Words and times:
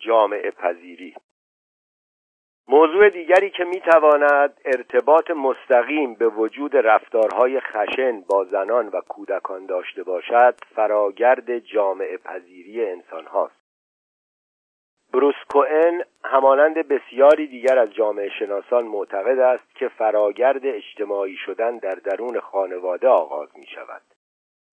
جامعه 0.00 0.50
پذیری. 0.50 1.14
موضوع 2.68 3.10
دیگری 3.10 3.50
که 3.50 3.64
می‌تواند 3.64 4.60
ارتباط 4.64 5.30
مستقیم 5.30 6.14
به 6.14 6.28
وجود 6.28 6.76
رفتارهای 6.76 7.60
خشن 7.60 8.20
با 8.20 8.44
زنان 8.44 8.88
و 8.88 9.00
کودکان 9.00 9.66
داشته 9.66 10.02
باشد 10.02 10.54
فراگرد 10.74 11.58
جامعه 11.58 12.16
پذیری 12.16 12.84
انسان 12.86 13.26
هاست 13.26 13.60
بروس 15.12 15.34
کوئن 15.52 16.04
همانند 16.24 16.74
بسیاری 16.74 17.46
دیگر 17.46 17.78
از 17.78 17.94
جامعه 17.94 18.28
شناسان 18.38 18.84
معتقد 18.84 19.38
است 19.38 19.74
که 19.74 19.88
فراگرد 19.88 20.66
اجتماعی 20.66 21.36
شدن 21.36 21.78
در 21.78 21.94
درون 21.94 22.40
خانواده 22.40 23.08
آغاز 23.08 23.48
می 23.54 23.66
شود 23.66 24.02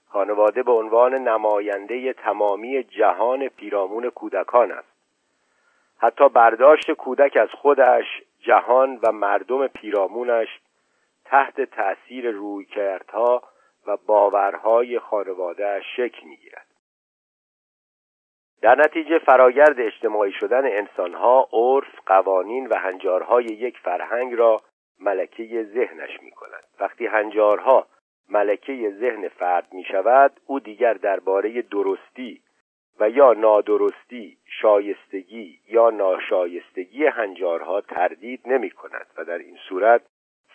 خانواده 0.09 0.63
به 0.63 0.71
عنوان 0.71 1.13
نماینده 1.13 2.13
تمامی 2.13 2.83
جهان 2.83 3.47
پیرامون 3.47 4.09
کودکان 4.09 4.71
است. 4.71 4.96
حتی 5.99 6.29
برداشت 6.29 6.91
کودک 6.91 7.37
از 7.37 7.49
خودش 7.49 8.05
جهان 8.39 8.99
و 9.03 9.11
مردم 9.11 9.67
پیرامونش 9.67 10.47
تحت 11.25 11.61
تأثیر 11.61 12.31
رویکردها 12.31 13.43
و 13.87 13.97
باورهای 13.97 14.99
خانواده 14.99 15.81
شکل 15.95 16.27
می‌گیرد. 16.27 16.67
در 18.61 18.75
نتیجه 18.75 19.19
فراگرد 19.19 19.79
اجتماعی 19.79 20.31
شدن 20.31 20.65
انسانها 20.65 21.49
عرف 21.53 21.99
قوانین 22.05 22.67
و 22.67 22.75
هنجارهای 22.79 23.45
یک 23.45 23.77
فرهنگ 23.77 24.33
را 24.33 24.61
ملکه 24.99 25.63
ذهنش 25.73 26.21
می 26.21 26.31
کند 26.31 26.63
وقتی 26.79 27.05
هنجارها 27.05 27.87
ملکه 28.29 28.93
ذهن 28.99 29.27
فرد 29.27 29.73
می 29.73 29.83
شود 29.83 30.39
او 30.45 30.59
دیگر 30.59 30.93
درباره 30.93 31.61
درستی 31.61 32.41
و 32.99 33.09
یا 33.09 33.33
نادرستی 33.33 34.37
شایستگی 34.61 35.59
یا 35.69 35.89
ناشایستگی 35.89 37.05
هنجارها 37.05 37.81
تردید 37.81 38.41
نمی 38.45 38.69
کند 38.69 39.07
و 39.17 39.25
در 39.25 39.37
این 39.37 39.57
صورت 39.69 40.01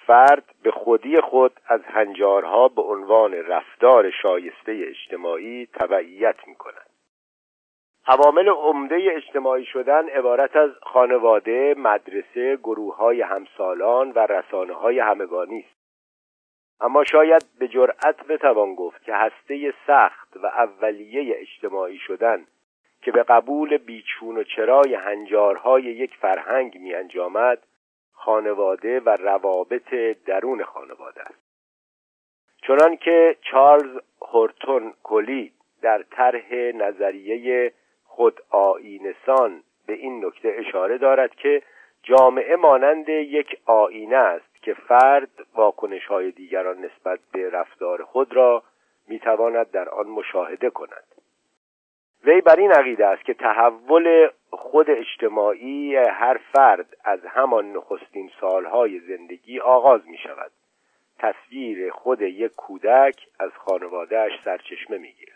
فرد 0.07 0.45
به 0.63 0.71
خودی 0.71 1.21
خود 1.21 1.61
از 1.67 1.81
هنجارها 1.85 2.69
به 2.69 2.83
عنوان 2.83 3.35
رفتار 3.35 4.11
شایسته 4.11 4.73
اجتماعی 4.89 5.67
تبعیت 5.67 6.37
می 6.47 6.55
کند 6.55 6.91
عوامل 8.07 8.49
عمده 8.49 8.99
اجتماعی 9.17 9.65
شدن 9.65 10.09
عبارت 10.09 10.57
از 10.57 10.71
خانواده، 10.83 11.75
مدرسه، 11.79 12.57
گروه 12.57 12.97
های 12.97 13.21
همسالان 13.23 14.11
و 14.11 14.19
رسانه 14.19 14.75
های 14.75 14.99
همگانی 14.99 15.59
است. 15.59 15.82
اما 16.83 17.05
شاید 17.05 17.45
به 17.59 17.69
جرأت 17.69 18.27
بتوان 18.27 18.75
گفت 18.75 19.03
که 19.03 19.15
هسته 19.15 19.75
سخت 19.87 20.37
و 20.37 20.47
اولیه 20.47 21.37
اجتماعی 21.39 21.99
شدن 21.99 22.47
که 23.03 23.13
به 23.13 23.23
قبول 23.23 23.77
بیچون 23.77 24.37
و 24.37 24.45
چرای 24.45 24.95
هنجارهای 24.95 25.83
یک 25.83 26.17
فرهنگ 26.17 26.79
می 26.79 26.95
انجامد 26.95 27.59
خانواده 28.13 29.01
و 29.01 29.09
روابط 29.09 29.95
درون 30.27 30.65
خانواده 30.65 31.23
است. 31.23 31.43
چنان 32.67 32.97
که 32.97 33.37
چارلز 33.41 34.01
هورتون 34.33 34.95
کلی 35.03 35.53
در 35.83 36.03
طرح 36.03 36.55
نظریه 36.55 37.73
خود 38.05 38.41
آینسان 38.51 39.63
به 39.87 39.93
این 39.93 40.25
نکته 40.25 40.55
اشاره 40.59 40.99
دارد 40.99 41.35
که 41.35 41.63
جامعه 42.03 42.57
مانند 42.57 43.09
یک 43.09 43.57
آینه 43.67 44.17
است 44.17 44.52
که 44.63 44.75
فرد 44.75 45.31
واکنش 45.55 46.07
های 46.07 46.31
دیگران 46.31 46.79
نسبت 46.79 47.21
به 47.33 47.51
رفتار 47.51 48.05
خود 48.05 48.37
را 48.37 48.63
می‌تواند 49.09 49.71
در 49.71 49.89
آن 49.89 50.07
مشاهده 50.07 50.71
کند. 50.71 51.05
وی 52.25 52.41
بر 52.41 52.57
این 52.57 52.73
عقیده 52.73 53.07
است 53.07 53.25
که 53.25 53.35
تحول 53.35 54.29
خود 54.51 54.91
اجتماعی 54.91 55.97
هر 55.97 56.41
فرد 56.53 56.97
از 57.05 57.21
همان 57.27 57.73
نخستین 57.73 58.31
سالهای 58.41 59.01
زندگی 59.01 59.61
آغاز 59.61 60.09
می 60.09 60.19
شود 60.19 60.51
تصویر 61.19 61.91
خود 61.91 62.23
یک 62.23 62.53
کودک 62.57 63.27
از 63.39 63.51
خانوادهش 63.51 64.33
سرچشمه 64.45 64.99
می 64.99 65.13
گیرد 65.13 65.32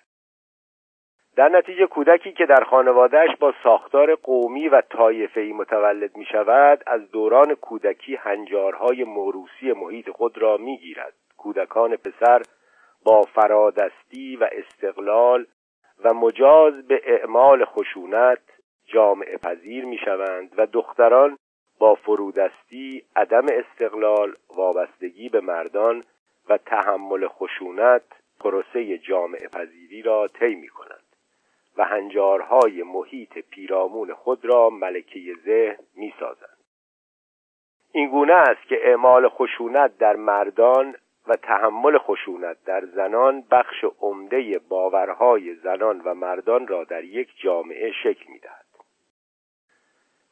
در 1.36 1.48
نتیجه 1.48 1.86
کودکی 1.86 2.32
که 2.32 2.46
در 2.46 2.64
خانوادهش 2.64 3.30
با 3.40 3.54
ساختار 3.62 4.14
قومی 4.14 4.68
و 4.68 4.80
طایفه‌ای 4.80 5.52
متولد 5.52 6.16
می 6.16 6.24
شود 6.24 6.82
از 6.86 7.10
دوران 7.10 7.54
کودکی 7.54 8.16
هنجارهای 8.16 9.04
موروسی 9.04 9.72
محیط 9.72 10.10
خود 10.10 10.38
را 10.38 10.56
می 10.56 10.78
گیرد 10.78 11.12
کودکان 11.36 11.96
پسر 11.96 12.42
با 13.04 13.22
فرادستی 13.22 14.36
و 14.36 14.48
استقلال 14.52 15.46
و 16.04 16.14
مجاز 16.14 16.86
به 16.88 17.00
اعمال 17.04 17.64
خشونت 17.64 18.42
جامعه 18.86 19.36
پذیر 19.36 19.84
می 19.84 19.98
شوند 19.98 20.54
و 20.58 20.66
دختران 20.66 21.38
با 21.78 21.94
فرودستی 21.94 23.02
عدم 23.16 23.46
استقلال 23.52 24.34
وابستگی 24.56 25.28
به 25.28 25.40
مردان 25.40 26.04
و 26.48 26.58
تحمل 26.58 27.28
خشونت 27.28 28.02
پروسه 28.40 28.98
جامعه 28.98 29.48
پذیری 29.48 30.02
را 30.02 30.28
طی 30.28 30.54
می 30.54 30.68
کنند 30.68 30.95
و 31.78 31.84
هنجارهای 31.84 32.82
محیط 32.82 33.38
پیرامون 33.38 34.14
خود 34.14 34.44
را 34.44 34.70
ملکه 34.70 35.20
ذهن 35.44 35.84
می 35.96 36.14
سازند. 36.20 36.56
این 37.92 38.08
گونه 38.08 38.32
است 38.32 38.68
که 38.68 38.88
اعمال 38.88 39.28
خشونت 39.28 39.98
در 39.98 40.16
مردان 40.16 40.94
و 41.28 41.36
تحمل 41.36 41.98
خشونت 41.98 42.56
در 42.64 42.86
زنان 42.86 43.44
بخش 43.50 43.84
عمده 44.00 44.58
باورهای 44.58 45.54
زنان 45.54 46.00
و 46.00 46.14
مردان 46.14 46.66
را 46.66 46.84
در 46.84 47.04
یک 47.04 47.28
جامعه 47.36 47.92
شکل 47.92 48.24
می‌دهد 48.32 48.66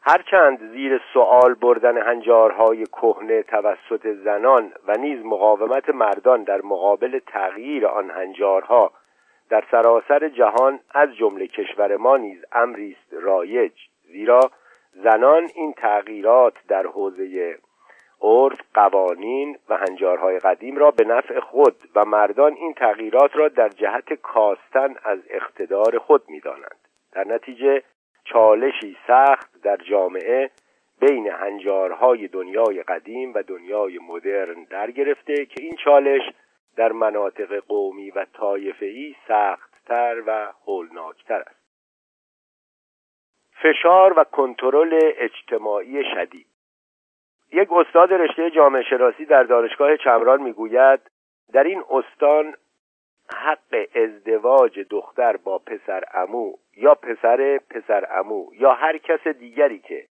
هرچند 0.07 0.73
زیر 0.73 1.01
سوال 1.13 1.55
بردن 1.55 1.99
هنجارهای 1.99 2.85
کهنه 2.87 3.43
توسط 3.43 4.07
زنان 4.07 4.73
و 4.87 4.93
نیز 4.93 5.25
مقاومت 5.25 5.89
مردان 5.89 6.43
در 6.43 6.61
مقابل 6.63 7.19
تغییر 7.19 7.87
آن 7.87 8.11
هنجارها 8.11 8.93
در 9.55 9.65
سراسر 9.71 10.29
جهان 10.29 10.81
از 10.95 11.17
جمله 11.17 11.47
کشور 11.47 11.97
ما 11.97 12.17
نیز 12.17 12.45
امری 12.53 12.97
است 13.01 13.23
رایج 13.23 13.73
زیرا 14.03 14.41
زنان 14.93 15.49
این 15.55 15.73
تغییرات 15.73 16.55
در 16.69 16.87
حوزه 16.87 17.59
عرف 18.23 18.61
قوانین 18.75 19.59
و 19.69 19.77
هنجارهای 19.77 20.39
قدیم 20.39 20.77
را 20.77 20.91
به 20.91 21.05
نفع 21.05 21.41
خود 21.41 21.77
و 21.95 22.05
مردان 22.05 22.53
این 22.53 22.75
تغییرات 22.75 23.37
را 23.37 23.49
در 23.49 23.69
جهت 23.69 24.13
کاستن 24.13 24.95
از 25.05 25.19
اقتدار 25.31 25.99
خود 25.99 26.23
می‌دانند. 26.29 26.79
در 27.13 27.25
نتیجه 27.25 27.83
چالشی 28.25 28.97
سخت 29.07 29.63
در 29.63 29.77
جامعه 29.77 30.51
بین 31.01 31.27
هنجارهای 31.27 32.29
دنیای 32.29 32.83
قدیم 32.83 33.35
و 33.35 33.43
دنیای 33.43 33.99
مدرن 34.09 34.65
در 34.71 34.91
گرفته 34.91 35.47
که 35.47 35.63
این 35.63 35.77
چالش 35.85 36.23
در 36.77 36.93
مناطق 36.93 37.59
قومی 37.59 38.11
و 38.11 38.25
طایفه‌ای 38.25 39.17
سختتر 39.29 40.23
و 40.27 40.53
هولناکتر 40.67 41.41
است. 41.41 41.65
فشار 43.63 44.19
و 44.19 44.25
کنترل 44.25 45.01
اجتماعی 45.03 46.05
شدید. 46.15 46.47
یک 47.53 47.73
استاد 47.73 48.13
رشته 48.13 48.51
جامعه 48.51 48.83
شناسی 48.83 49.25
در 49.25 49.43
دانشگاه 49.43 49.97
چمران 49.97 50.43
می‌گوید 50.43 51.01
در 51.53 51.65
این 51.65 51.85
استان 51.91 52.55
حق 53.35 53.87
ازدواج 53.95 54.81
دختر 54.81 55.37
با 55.37 55.59
پسر 55.59 56.05
امو 56.15 56.53
یا 56.77 56.95
پسر 56.95 57.61
پسر 57.71 58.07
امو 58.11 58.51
یا 58.55 58.73
هر 58.73 58.99
کس 58.99 59.27
دیگری 59.27 59.79
که 59.79 60.07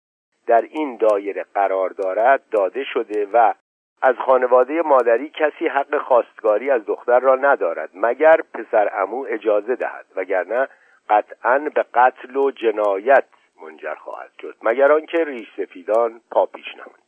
در 0.47 0.63
این 0.63 0.97
دایره 0.97 1.45
قرار 1.55 1.91
دارد 1.91 2.43
داده 2.51 2.85
شده 2.85 3.27
و 3.33 3.55
از 4.03 4.15
خانواده 4.27 4.83
مادری 4.83 5.31
کسی 5.31 5.69
حق 5.69 5.99
خواستگاری 5.99 6.71
از 6.71 6.87
دختر 6.87 7.21
را 7.21 7.35
ندارد 7.35 7.91
مگر 7.95 8.37
پسر 8.55 8.91
امو 9.03 9.27
اجازه 9.29 9.77
دهد 9.77 10.07
وگرنه 10.17 10.69
قطعا 11.11 11.59
به 11.75 11.85
قتل 11.95 12.37
و 12.37 12.51
جنایت 12.51 13.25
منجر 13.63 13.95
خواهد 13.95 14.31
شد 14.41 14.57
مگر 14.63 14.93
آنکه 14.93 15.25
ریش 15.25 15.49
سفیدان 15.57 16.21
پا 16.31 16.47
پیش 16.47 16.75
نماند. 16.75 17.03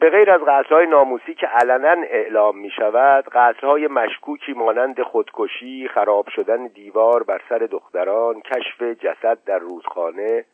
به 0.00 0.10
غیر 0.10 0.30
از 0.30 0.40
قتلهای 0.40 0.86
ناموسی 0.86 1.34
که 1.34 1.46
علنا 1.46 2.02
اعلام 2.02 2.58
می 2.58 2.70
شود 2.70 3.24
قتلهای 3.32 3.86
مشکوکی 3.86 4.52
مانند 4.52 5.02
خودکشی 5.02 5.88
خراب 5.88 6.28
شدن 6.28 6.66
دیوار 6.66 7.22
بر 7.22 7.40
سر 7.48 7.58
دختران 7.58 8.40
کشف 8.40 8.82
جسد 8.82 9.38
در 9.44 9.58
رودخانه 9.58 10.44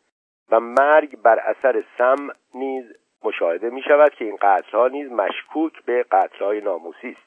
و 0.51 0.61
مرگ 0.61 1.23
بر 1.23 1.39
اثر 1.39 1.85
سم 1.99 2.29
نیز 2.55 3.06
مشاهده 3.27 3.71
می 3.71 3.83
شود 3.83 4.15
که 4.15 4.25
این 4.25 4.37
قتلها 4.37 4.89
نیز 4.89 5.13
مشکوک 5.13 5.85
به 5.85 6.03
قتلهای 6.03 6.61
ناموسی 6.61 7.09
است. 7.09 7.27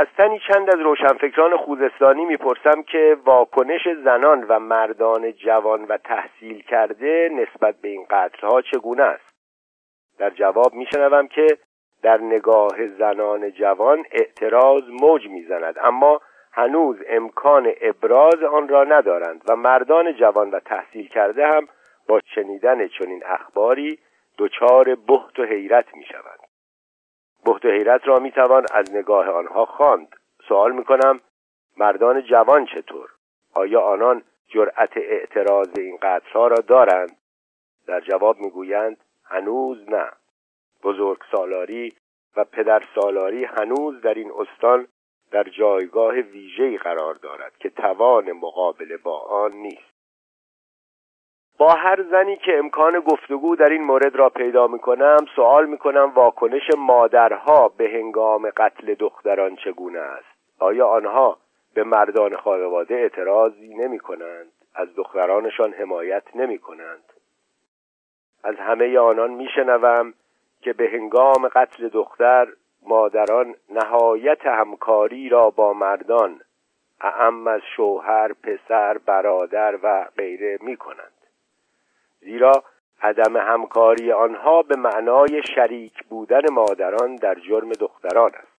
از 0.00 0.06
تنی 0.16 0.40
چند 0.48 0.68
از 0.70 0.80
روشنفکران 0.80 1.56
خوزستانی 1.56 2.24
می‌پرسم 2.24 2.82
که 2.82 3.16
واکنش 3.24 3.88
زنان 4.04 4.42
و 4.48 4.58
مردان 4.58 5.32
جوان 5.32 5.84
و 5.84 5.96
تحصیل 5.96 6.62
کرده 6.62 7.30
نسبت 7.32 7.74
به 7.80 7.88
این 7.88 8.06
قتلها 8.10 8.62
چگونه 8.62 9.02
است؟ 9.02 9.24
در 10.18 10.30
جواب 10.30 10.74
میشنوم 10.74 11.28
که 11.28 11.46
در 12.02 12.20
نگاه 12.20 12.88
زنان 12.98 13.50
جوان 13.50 14.04
اعتراض 14.10 14.82
موج 15.00 15.28
می‌زند 15.28 15.78
اما 15.82 16.20
هنوز 16.52 16.96
امکان 17.08 17.72
ابراز 17.80 18.42
آن 18.42 18.68
را 18.68 18.84
ندارند 18.84 19.42
و 19.48 19.56
مردان 19.56 20.12
جوان 20.12 20.50
و 20.50 20.60
تحصیل 20.60 21.08
کرده 21.08 21.46
هم 21.46 21.68
با 22.08 22.20
شنیدن 22.34 22.88
چنین 22.88 23.22
اخباری 23.26 23.98
دچار 24.38 24.94
بهت 24.94 25.38
و 25.38 25.44
حیرت 25.44 25.94
می 25.94 26.04
شوند 26.04 26.40
بهت 27.44 27.64
و 27.64 27.68
حیرت 27.68 28.08
را 28.08 28.18
می 28.18 28.32
توان 28.32 28.66
از 28.72 28.94
نگاه 28.94 29.28
آنها 29.28 29.64
خواند. 29.64 30.16
سوال 30.48 30.72
می 30.72 30.84
کنم 30.84 31.20
مردان 31.76 32.22
جوان 32.22 32.66
چطور؟ 32.66 33.10
آیا 33.54 33.80
آنان 33.80 34.22
جرأت 34.48 34.96
اعتراض 34.96 35.68
این 35.78 35.98
قتلها 36.02 36.46
را 36.46 36.56
دارند؟ 36.56 37.16
در 37.86 38.00
جواب 38.00 38.38
می‌گویند 38.38 38.96
هنوز 39.24 39.90
نه. 39.90 40.12
بزرگ 40.82 41.18
سالاری 41.32 41.96
و 42.36 42.44
پدر 42.44 42.82
سالاری 42.94 43.44
هنوز 43.44 44.00
در 44.00 44.14
این 44.14 44.32
استان 44.38 44.88
در 45.30 45.44
جایگاه 45.44 46.14
ویژه‌ای 46.14 46.78
قرار 46.78 47.14
دارد 47.14 47.58
که 47.58 47.70
توان 47.70 48.32
مقابله 48.32 48.96
با 48.96 49.20
آن 49.20 49.52
نیست. 49.52 49.95
با 51.58 51.68
هر 51.68 52.02
زنی 52.02 52.36
که 52.36 52.58
امکان 52.58 53.00
گفتگو 53.00 53.56
در 53.56 53.68
این 53.68 53.82
مورد 53.82 54.16
را 54.16 54.28
پیدا 54.28 54.66
می 54.66 54.78
کنم 54.78 55.16
سوال 55.36 55.66
می 55.66 55.78
کنم 55.78 56.12
واکنش 56.14 56.70
مادرها 56.78 57.68
به 57.68 57.88
هنگام 57.88 58.50
قتل 58.50 58.94
دختران 58.94 59.56
چگونه 59.56 59.98
است؟ 59.98 60.36
آیا 60.58 60.88
آنها 60.88 61.38
به 61.74 61.84
مردان 61.84 62.36
خانواده 62.36 62.94
اعتراضی 62.94 63.74
نمی 63.74 63.98
کنند 63.98 64.52
از 64.74 64.94
دخترانشان 64.96 65.72
حمایت 65.72 66.22
نمی 66.34 66.58
کنند 66.58 67.12
از 68.44 68.56
همه 68.56 68.98
آنان 68.98 69.30
می 69.30 69.48
شنوم 69.54 70.14
که 70.60 70.72
به 70.72 70.88
هنگام 70.88 71.48
قتل 71.48 71.88
دختر 71.88 72.48
مادران 72.86 73.54
نهایت 73.70 74.46
همکاری 74.46 75.28
را 75.28 75.50
با 75.50 75.72
مردان 75.72 76.40
اعم 77.00 77.46
از 77.46 77.60
شوهر، 77.76 78.32
پسر، 78.32 78.98
برادر 78.98 79.78
و 79.82 80.06
غیره 80.16 80.58
می 80.60 80.76
کنند 80.76 81.25
زیرا 82.26 82.52
عدم 83.02 83.36
همکاری 83.36 84.12
آنها 84.12 84.62
به 84.62 84.76
معنای 84.76 85.42
شریک 85.54 86.04
بودن 86.10 86.42
مادران 86.52 87.16
در 87.16 87.34
جرم 87.34 87.72
دختران 87.72 88.30
است. 88.34 88.56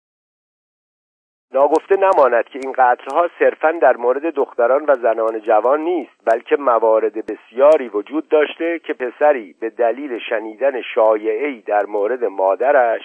ناگفته 1.52 1.96
نماند 1.96 2.46
که 2.46 2.60
این 2.64 2.72
قتلها 2.72 3.30
صرفا 3.40 3.72
در 3.72 3.98
مورد 3.98 4.34
دختران 4.34 4.86
و 4.86 4.96
زنان 4.96 5.40
جوان 5.40 5.80
نیست 5.80 6.12
بلکه 6.26 6.56
موارد 6.56 7.26
بسیاری 7.26 7.90
وجود 7.90 8.30
داشته 8.30 8.80
که 8.80 8.94
پسری 8.94 9.56
به 9.60 9.70
دلیل 9.70 10.20
شنیدن 10.30 10.82
شایعی 10.82 11.62
در 11.62 11.86
مورد 11.86 12.24
مادرش 12.24 13.04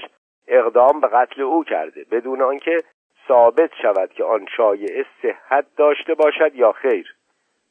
اقدام 0.49 1.01
به 1.01 1.09
قتل 1.09 1.43
او 1.43 1.65
کرده 1.65 2.07
بدون 2.11 2.43
آنکه 2.43 2.79
ثابت 3.29 3.71
شود 3.83 4.11
که 4.13 4.25
آن 4.25 4.47
شایعه 4.57 5.07
صحت 5.23 5.65
داشته 5.77 6.15
باشد 6.15 6.55
یا 6.55 6.73
خیر. 6.73 7.15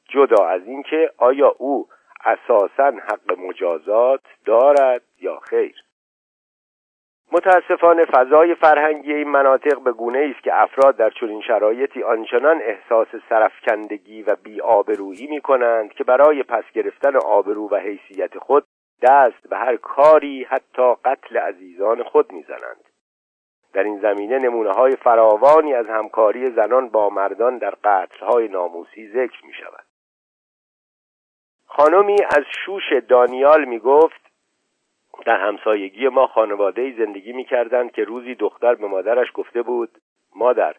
جدا 0.10 0.46
از 0.46 0.68
اینکه 0.68 1.12
آیا 1.18 1.56
او 1.58 1.88
اساسا 2.26 2.86
حق 2.86 3.40
مجازات 3.40 4.22
دارد 4.46 5.02
یا 5.22 5.40
خیر. 5.40 5.76
متاسفانه 7.32 8.06
فضای 8.06 8.56
فرهنگی 8.56 9.14
این 9.14 9.28
مناطق 9.28 9.80
به 9.80 9.92
گونه 9.92 10.34
است 10.36 10.44
که 10.44 10.62
افراد 10.62 10.98
در 10.98 11.10
چنین 11.10 11.42
شرایطی 11.42 12.04
آنچنان 12.04 12.62
احساس 12.62 13.08
سرفکندگی 13.30 14.24
و 14.24 14.36
بیآبرویی 14.36 15.28
می 15.28 15.42
کنند 15.42 15.94
که 15.94 16.04
برای 16.04 16.44
پس 16.44 16.64
گرفتن 16.74 17.16
آبرو 17.16 17.70
و 17.70 17.76
حیثیت 17.76 18.38
خود 18.38 18.66
دست 19.02 19.48
به 19.50 19.58
هر 19.58 19.76
کاری 19.76 20.44
حتی 20.44 20.94
قتل 21.06 21.38
عزیزان 21.38 22.04
خود 22.04 22.32
می‌زنند. 22.32 22.84
در 23.74 23.84
این 23.84 24.00
زمینه 24.00 24.40
نمونه 24.40 24.72
های 24.72 24.96
فراوانی 24.96 25.74
از 25.74 25.86
همکاری 25.88 26.52
زنان 26.52 26.90
با 26.90 27.10
مردان 27.10 27.58
در 27.58 27.74
قتل 27.84 28.26
های 28.26 28.48
ناموسی 28.48 29.08
ذکر 29.08 29.46
می 29.46 29.54
شود 29.54 29.91
خانمی 31.74 32.18
از 32.24 32.44
شوش 32.66 32.84
دانیال 33.10 33.66
می 33.66 33.80
گفت 33.80 34.22
در 35.26 35.38
همسایگی 35.38 36.08
ما 36.08 36.28
خانواده 36.28 36.96
زندگی 36.98 37.34
می 37.34 37.46
کردند 37.46 37.92
که 37.92 38.04
روزی 38.04 38.36
دختر 38.36 38.76
به 38.76 38.88
مادرش 38.88 39.28
گفته 39.34 39.62
بود 39.62 39.90
مادر 40.36 40.76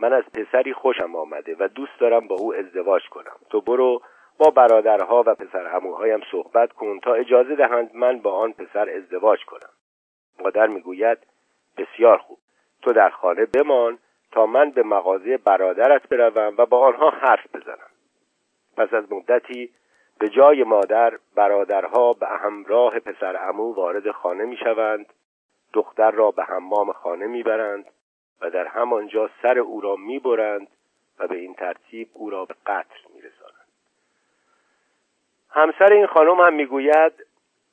من 0.00 0.12
از 0.12 0.24
پسری 0.24 0.72
خوشم 0.72 1.16
آمده 1.16 1.56
و 1.58 1.68
دوست 1.68 2.00
دارم 2.00 2.28
با 2.28 2.36
او 2.36 2.54
ازدواج 2.54 3.02
کنم. 3.08 3.36
تو 3.50 3.60
برو 3.60 4.02
با 4.38 4.50
برادرها 4.50 5.24
و 5.26 5.34
پسر 5.34 5.66
هموهایم 5.66 6.20
صحبت 6.30 6.72
کن 6.72 7.00
تا 7.00 7.14
اجازه 7.14 7.56
دهند 7.56 7.90
من 7.94 8.18
با 8.18 8.32
آن 8.32 8.52
پسر 8.52 8.88
ازدواج 8.88 9.44
کنم. 9.44 9.70
مادر 10.38 10.66
می‌گوید 10.66 11.18
بسیار 11.78 12.18
خوب. 12.18 12.38
تو 12.82 12.92
در 12.92 13.10
خانه 13.10 13.46
بمان 13.46 13.98
تا 14.32 14.46
من 14.46 14.70
به 14.70 14.82
مغازه 14.82 15.36
برادرت 15.36 16.08
بروم 16.08 16.54
و 16.58 16.66
با 16.66 16.78
آنها 16.78 17.10
حرف 17.10 17.56
بزنم. 17.56 17.90
پس 18.76 18.94
از 18.94 19.12
مدتی 19.12 19.70
به 20.20 20.28
جای 20.28 20.64
مادر 20.64 21.18
برادرها 21.34 22.12
به 22.12 22.26
همراه 22.26 22.98
پسر 22.98 23.48
امو 23.48 23.74
وارد 23.74 24.10
خانه 24.10 24.44
می 24.44 24.56
شوند 24.56 25.06
دختر 25.72 26.10
را 26.10 26.30
به 26.30 26.44
حمام 26.44 26.92
خانه 26.92 27.26
می 27.26 27.42
برند 27.42 27.84
و 28.40 28.50
در 28.50 28.66
همانجا 28.66 29.30
سر 29.42 29.58
او 29.58 29.80
را 29.80 29.96
می 29.96 30.18
برند 30.18 30.68
و 31.18 31.26
به 31.26 31.36
این 31.36 31.54
ترتیب 31.54 32.08
او 32.12 32.30
را 32.30 32.44
به 32.44 32.54
قتل 32.66 33.00
می 33.14 33.20
رسانند. 33.20 33.68
همسر 35.50 35.92
این 35.92 36.06
خانم 36.06 36.40
هم 36.40 36.54
می‌گوید 36.54 37.12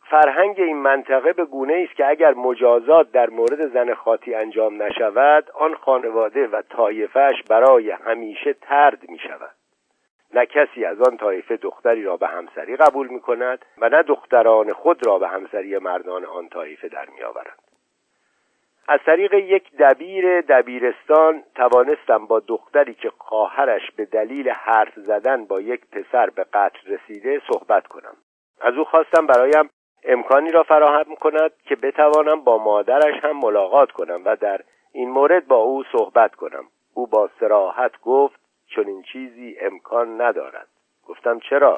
فرهنگ 0.10 0.60
این 0.60 0.78
منطقه 0.78 1.34
به 1.34 1.46
گونه 1.46 1.86
است 1.88 1.98
که 1.98 2.08
اگر 2.08 2.34
مجازات 2.34 3.12
در 3.12 3.30
مورد 3.30 3.74
زن 3.74 3.94
خاطی 3.94 4.36
انجام 4.36 4.84
نشود 4.84 5.52
آن 5.54 5.76
خانواده 5.76 6.48
و 6.48 6.62
طایفهش 6.62 7.44
برای 7.50 7.92
همیشه 7.92 8.54
ترد 8.54 9.10
می 9.10 9.20
شود 9.20 9.57
نه 10.34 10.46
کسی 10.46 10.86
از 10.86 11.02
آن 11.02 11.18
طایفه 11.18 11.58
دختری 11.58 12.04
را 12.04 12.18
به 12.18 12.28
همسری 12.28 12.76
قبول 12.76 13.08
می 13.08 13.20
کند 13.20 13.66
و 13.78 13.90
نه 13.90 14.04
دختران 14.04 14.74
خود 14.74 15.08
را 15.08 15.20
به 15.20 15.28
همسری 15.28 15.78
مردان 15.78 16.26
آن 16.26 16.50
طایفه 16.50 16.88
در 16.88 17.06
می 17.10 17.24
آورند. 17.24 17.58
از 18.88 19.00
طریق 19.06 19.34
یک 19.34 19.78
دبیر 19.80 20.42
دبیرستان 20.42 21.44
توانستم 21.56 22.26
با 22.26 22.40
دختری 22.40 22.94
که 22.94 23.12
خواهرش 23.18 23.92
به 23.92 24.06
دلیل 24.06 24.50
حرف 24.50 25.00
زدن 25.00 25.46
با 25.46 25.62
یک 25.62 25.82
پسر 25.92 26.30
به 26.30 26.44
قتل 26.44 26.80
رسیده 26.86 27.42
صحبت 27.52 27.88
کنم 27.88 28.16
از 28.62 28.74
او 28.74 28.84
خواستم 28.84 29.28
برایم 29.28 29.70
امکانی 30.04 30.52
را 30.52 30.64
فراهم 30.64 31.16
کند 31.16 31.52
که 31.66 31.76
بتوانم 31.76 32.42
با 32.42 32.58
مادرش 32.58 33.24
هم 33.24 33.38
ملاقات 33.38 33.92
کنم 33.92 34.22
و 34.26 34.36
در 34.36 34.62
این 34.92 35.10
مورد 35.10 35.48
با 35.48 35.56
او 35.56 35.84
صحبت 35.92 36.36
کنم 36.36 36.64
او 36.94 37.08
با 37.08 37.30
سراحت 37.40 37.92
گفت 38.02 38.47
چنین 38.76 39.02
چیزی 39.02 39.58
امکان 39.62 40.22
ندارد. 40.22 40.68
گفتم 41.08 41.40
چرا؟ 41.40 41.78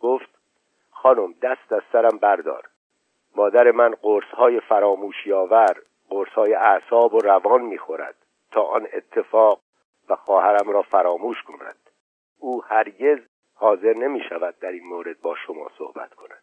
گفت 0.00 0.28
خانم 0.90 1.34
دست 1.42 1.72
از 1.72 1.82
سرم 1.92 2.18
بردار. 2.18 2.68
مادر 3.36 3.70
من 3.70 3.94
قرص 4.02 4.28
های 4.34 4.60
فراموشی 4.60 5.32
آور 5.32 5.76
قرص 6.10 6.28
های 6.28 6.54
اعصاب 6.54 7.14
و 7.14 7.18
روان 7.18 7.60
می‌خورد. 7.60 8.14
تا 8.50 8.62
آن 8.62 8.86
اتفاق 8.92 9.60
و 10.08 10.16
خواهرم 10.16 10.70
را 10.70 10.82
فراموش 10.82 11.42
کند. 11.42 11.76
او 12.38 12.64
هرگز 12.64 13.18
حاضر 13.54 13.92
نمی 13.92 14.20
شود 14.28 14.58
در 14.58 14.72
این 14.72 14.86
مورد 14.86 15.20
با 15.20 15.34
شما 15.46 15.70
صحبت 15.78 16.14
کند. 16.14 16.42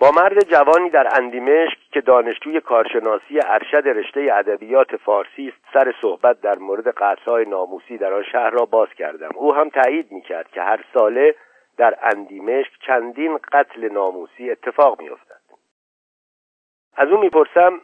با 0.00 0.10
مرد 0.10 0.44
جوانی 0.44 0.90
در 0.90 1.08
اندیمشک 1.20 1.78
که 1.92 2.00
دانشجوی 2.00 2.60
کارشناسی 2.60 3.40
ارشد 3.46 3.88
رشته 3.88 4.28
ادبیات 4.32 4.96
فارسی 4.96 5.48
است 5.48 5.64
سر 5.72 5.94
صحبت 6.00 6.40
در 6.40 6.58
مورد 6.58 6.88
قتل‌های 6.88 7.44
ناموسی 7.44 7.98
در 7.98 8.12
آن 8.12 8.22
شهر 8.22 8.50
را 8.50 8.64
باز 8.64 8.88
کردم. 8.88 9.30
او 9.34 9.54
هم 9.54 9.68
تایید 9.68 10.12
می‌کرد 10.12 10.50
که 10.50 10.62
هر 10.62 10.84
ساله 10.94 11.34
در 11.76 11.98
اندیمشک 12.02 12.72
چندین 12.86 13.38
قتل 13.52 13.92
ناموسی 13.92 14.50
اتفاق 14.50 15.00
میافتد. 15.00 15.40
از 16.96 17.08
او 17.08 17.20
می‌پرسم 17.20 17.80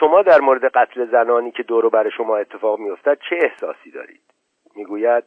شما 0.00 0.22
در 0.22 0.40
مورد 0.40 0.64
قتل 0.64 1.06
زنانی 1.10 1.50
که 1.50 1.62
دور 1.62 1.88
بر 1.88 2.10
شما 2.10 2.36
اتفاق 2.36 2.78
میافتد 2.78 3.18
چه 3.30 3.38
احساسی 3.42 3.90
دارید؟ 3.90 4.22
می‌گوید 4.76 5.24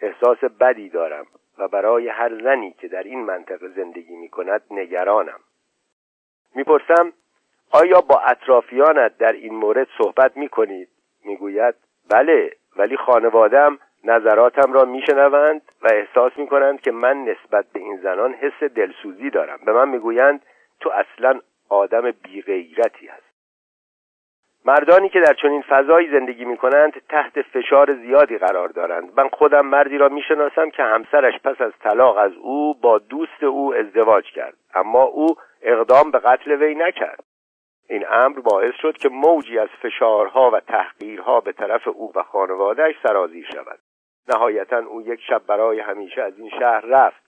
احساس 0.00 0.38
بدی 0.38 0.88
دارم 0.88 1.26
و 1.58 1.68
برای 1.68 2.08
هر 2.08 2.42
زنی 2.42 2.70
که 2.70 2.88
در 2.88 3.02
این 3.02 3.20
منطقه 3.24 3.68
زندگی 3.68 4.16
می 4.16 4.28
کند 4.28 4.62
نگرانم. 4.70 5.40
می‌پرسم 6.54 7.12
آیا 7.72 8.00
با 8.00 8.20
اطرافیانت 8.26 9.18
در 9.18 9.32
این 9.32 9.54
مورد 9.54 9.88
صحبت 9.98 10.36
می 10.36 10.48
کنید؟ 10.48 10.88
می‌گوید 11.24 11.74
بله 12.10 12.50
ولی 12.76 12.96
خانوادم 12.96 13.78
نظراتم 14.04 14.72
را 14.72 14.84
میشنوند 14.84 15.62
و 15.82 15.88
احساس 15.92 16.32
می 16.36 16.46
کنند 16.46 16.80
که 16.80 16.90
من 16.90 17.24
نسبت 17.24 17.66
به 17.72 17.80
این 17.80 17.96
زنان 17.96 18.34
حس 18.34 18.62
دلسوزی 18.62 19.30
دارم 19.30 19.58
به 19.66 19.72
من 19.72 19.88
می‌گویند 19.88 20.42
تو 20.80 20.90
اصلا 20.90 21.40
آدم 21.68 22.10
بیغیرتی 22.10 23.06
هست 23.06 23.29
مردانی 24.64 25.08
که 25.08 25.20
در 25.20 25.34
چنین 25.34 25.62
فضایی 25.62 26.10
زندگی 26.10 26.44
می 26.44 26.56
کنند 26.56 26.92
تحت 27.08 27.42
فشار 27.42 27.94
زیادی 27.94 28.38
قرار 28.38 28.68
دارند. 28.68 29.12
من 29.16 29.28
خودم 29.28 29.66
مردی 29.66 29.98
را 29.98 30.08
می 30.08 30.22
شناسم 30.22 30.70
که 30.70 30.82
همسرش 30.82 31.34
پس 31.44 31.60
از 31.60 31.72
طلاق 31.82 32.16
از 32.16 32.32
او 32.32 32.74
با 32.74 32.98
دوست 32.98 33.42
او 33.42 33.74
ازدواج 33.74 34.24
کرد. 34.24 34.56
اما 34.74 35.02
او 35.02 35.36
اقدام 35.62 36.10
به 36.10 36.18
قتل 36.18 36.52
وی 36.62 36.74
نکرد. 36.74 37.24
این 37.88 38.04
امر 38.10 38.40
باعث 38.40 38.74
شد 38.82 38.96
که 38.96 39.08
موجی 39.08 39.58
از 39.58 39.68
فشارها 39.82 40.50
و 40.50 40.60
تحقیرها 40.60 41.40
به 41.40 41.52
طرف 41.52 41.88
او 41.88 42.12
و 42.14 42.22
خانوادهش 42.22 42.94
سرازیر 43.02 43.46
شود. 43.52 43.78
نهایتا 44.28 44.78
او 44.78 45.02
یک 45.02 45.20
شب 45.28 45.42
برای 45.46 45.80
همیشه 45.80 46.22
از 46.22 46.38
این 46.38 46.50
شهر 46.50 46.80
رفت 46.80 47.22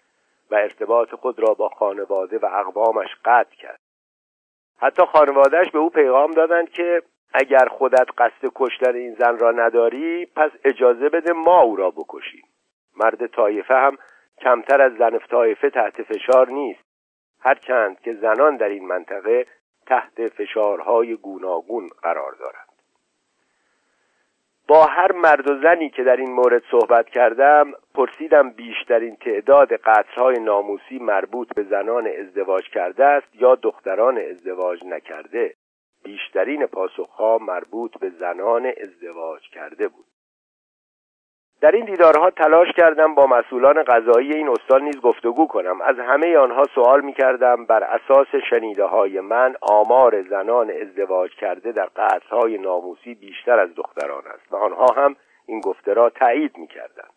و 0.50 0.54
ارتباط 0.54 1.14
خود 1.14 1.40
را 1.40 1.54
با 1.54 1.68
خانواده 1.68 2.38
و 2.38 2.46
اقوامش 2.46 3.08
قطع 3.24 3.56
کرد. 3.56 3.80
حتی 4.78 5.02
خانوادهش 5.04 5.70
به 5.70 5.78
او 5.78 5.90
پیغام 5.90 6.30
دادند 6.30 6.70
که 6.70 7.02
اگر 7.34 7.68
خودت 7.68 8.06
قصد 8.18 8.52
کشتن 8.54 8.94
این 8.94 9.14
زن 9.14 9.38
را 9.38 9.50
نداری 9.50 10.26
پس 10.26 10.50
اجازه 10.64 11.08
بده 11.08 11.32
ما 11.32 11.60
او 11.60 11.76
را 11.76 11.90
بکشیم. 11.90 12.44
مرد 12.96 13.26
طایفه 13.26 13.74
هم 13.74 13.98
کمتر 14.40 14.82
از 14.82 14.92
زن 14.92 15.18
طایفه 15.18 15.70
تحت 15.70 16.02
فشار 16.02 16.48
نیست. 16.48 16.84
هرچند 17.40 18.00
که 18.00 18.14
زنان 18.14 18.56
در 18.56 18.68
این 18.68 18.86
منطقه 18.86 19.46
تحت 19.86 20.28
فشارهای 20.28 21.16
گوناگون 21.16 21.90
قرار 22.02 22.32
دارند. 22.32 22.72
با 24.68 24.86
هر 24.86 25.12
مرد 25.12 25.50
و 25.50 25.60
زنی 25.62 25.90
که 25.90 26.02
در 26.04 26.16
این 26.16 26.32
مورد 26.32 26.62
صحبت 26.70 27.08
کردم 27.08 27.72
پرسیدم 27.94 28.50
بیشترین 28.50 29.16
تعداد 29.16 29.72
قتلهای 29.72 30.40
ناموسی 30.40 30.98
مربوط 30.98 31.54
به 31.54 31.62
زنان 31.62 32.06
ازدواج 32.06 32.68
کرده 32.68 33.04
است 33.04 33.34
یا 33.34 33.54
دختران 33.54 34.18
ازدواج 34.18 34.84
نکرده. 34.84 35.54
بیشترین 36.04 36.66
پاسخها 36.66 37.38
مربوط 37.38 37.99
به 37.99 38.11
زنان 38.11 38.66
ازدواج 38.66 39.42
کرده 39.52 39.88
بود 39.88 40.04
در 41.62 41.71
این 41.71 41.85
دیدارها 41.85 42.30
تلاش 42.30 42.68
کردم 42.76 43.14
با 43.14 43.26
مسئولان 43.26 43.82
قضایی 43.82 44.32
این 44.32 44.49
استان 44.49 44.82
نیز 44.82 45.00
گفتگو 45.00 45.47
کنم 45.47 45.80
از 45.80 45.99
همه 45.99 46.37
آنها 46.37 46.62
سوال 46.75 47.00
می 47.00 47.12
کردم 47.12 47.64
بر 47.66 47.85
اساس 47.85 48.26
شنیده 48.50 48.85
های 48.85 49.21
من 49.21 49.54
آمار 49.61 50.23
زنان 50.23 50.71
ازدواج 50.71 51.30
کرده 51.35 51.73
در 51.73 51.87
قتلهای 51.97 52.59
ناموسی 52.59 53.14
بیشتر 53.14 53.59
از 53.59 53.75
دختران 53.75 54.26
است 54.26 54.52
و 54.52 54.56
آنها 54.56 54.87
هم 54.97 55.16
این 55.47 55.61
گفته 55.61 55.94
را 55.94 56.11
تایید 56.11 56.59
می 56.59 56.66
کردن. 56.66 57.09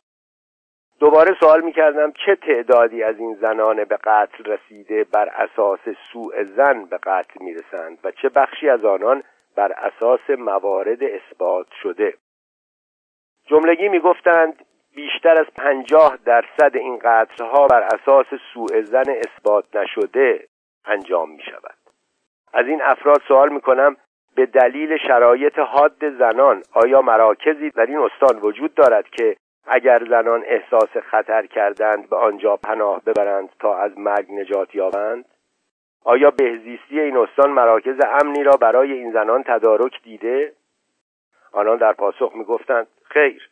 دوباره 0.99 1.35
سوال 1.39 1.61
می 1.61 1.71
کردم 1.71 2.11
چه 2.25 2.35
تعدادی 2.35 3.03
از 3.03 3.19
این 3.19 3.35
زنان 3.41 3.83
به 3.83 3.97
قتل 3.97 4.43
رسیده 4.43 5.03
بر 5.03 5.29
اساس 5.29 5.79
سوء 6.13 6.43
زن 6.43 6.85
به 6.85 6.97
قتل 6.97 7.43
می 7.43 7.53
رسند 7.53 7.97
و 8.03 8.11
چه 8.11 8.29
بخشی 8.29 8.69
از 8.69 8.85
آنان 8.85 9.23
بر 9.55 9.71
اساس 9.71 10.29
موارد 10.29 11.03
اثبات 11.03 11.67
شده؟ 11.83 12.13
جملگی 13.45 13.89
می‌گفتند 13.89 14.65
بیشتر 14.95 15.39
از 15.39 15.45
پنجاه 15.57 16.17
درصد 16.25 16.71
این 16.73 16.99
قتلها 17.03 17.67
بر 17.67 17.81
اساس 17.81 18.25
سوء 18.53 18.81
زن 18.81 19.09
اثبات 19.09 19.75
نشده 19.75 20.47
انجام 20.85 21.31
می 21.31 21.43
شود 21.43 21.75
از 22.53 22.65
این 22.67 22.81
افراد 22.81 23.21
سوال 23.27 23.53
می 23.53 23.61
کنم 23.61 23.97
به 24.35 24.45
دلیل 24.45 24.97
شرایط 24.97 25.59
حاد 25.59 26.17
زنان 26.17 26.63
آیا 26.73 27.01
مراکزی 27.01 27.69
در 27.69 27.85
این 27.85 27.97
استان 27.97 28.39
وجود 28.39 28.73
دارد 28.73 29.09
که 29.09 29.35
اگر 29.67 30.05
زنان 30.09 30.43
احساس 30.47 30.97
خطر 30.97 31.45
کردند 31.45 32.09
به 32.09 32.15
آنجا 32.15 32.57
پناه 32.57 33.01
ببرند 33.05 33.49
تا 33.59 33.77
از 33.77 33.97
مرگ 33.97 34.31
نجات 34.31 34.75
یابند؟ 34.75 35.25
آیا 36.03 36.31
بهزیستی 36.31 36.99
این 36.99 37.17
استان 37.17 37.51
مراکز 37.51 37.95
امنی 38.21 38.43
را 38.43 38.51
برای 38.51 38.91
این 38.91 39.11
زنان 39.11 39.43
تدارک 39.43 40.03
دیده؟ 40.03 40.53
آنان 41.51 41.77
در 41.77 41.93
پاسخ 41.93 42.31
می‌گفتند 42.35 42.87
خیر. 43.03 43.49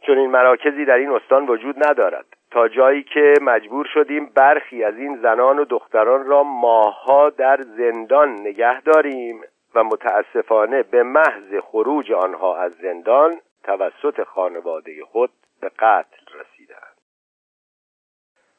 چون 0.00 0.18
این 0.18 0.30
مراکزی 0.30 0.84
در 0.84 0.96
این 0.96 1.10
استان 1.10 1.46
وجود 1.46 1.88
ندارد. 1.88 2.26
تا 2.50 2.68
جایی 2.68 3.02
که 3.02 3.34
مجبور 3.42 3.86
شدیم 3.94 4.26
برخی 4.34 4.84
از 4.84 4.96
این 4.96 5.16
زنان 5.16 5.58
و 5.58 5.64
دختران 5.64 6.26
را 6.26 6.42
ماهها 6.42 7.30
در 7.30 7.64
زندان 7.76 8.28
نگه 8.28 8.80
داریم 8.80 9.40
و 9.74 9.84
متاسفانه 9.84 10.82
به 10.82 11.02
محض 11.02 11.58
خروج 11.62 12.12
آنها 12.12 12.56
از 12.56 12.72
زندان 12.82 13.40
توسط 13.66 14.24
خانواده 14.24 15.04
خود 15.04 15.30
به 15.60 15.68
قتل 15.68 16.24
رسیدند. 16.34 16.96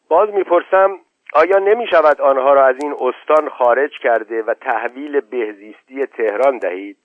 باز 0.09 0.29
می‌پرسم 0.29 0.99
آیا 1.33 1.59
نمی 1.59 1.87
شود 1.87 2.21
آنها 2.21 2.53
را 2.53 2.65
از 2.65 2.75
این 2.83 2.93
استان 2.93 3.49
خارج 3.49 3.91
کرده 4.03 4.43
و 4.43 4.53
تحویل 4.53 5.19
بهزیستی 5.19 6.05
تهران 6.05 6.57
دهید؟ 6.57 6.97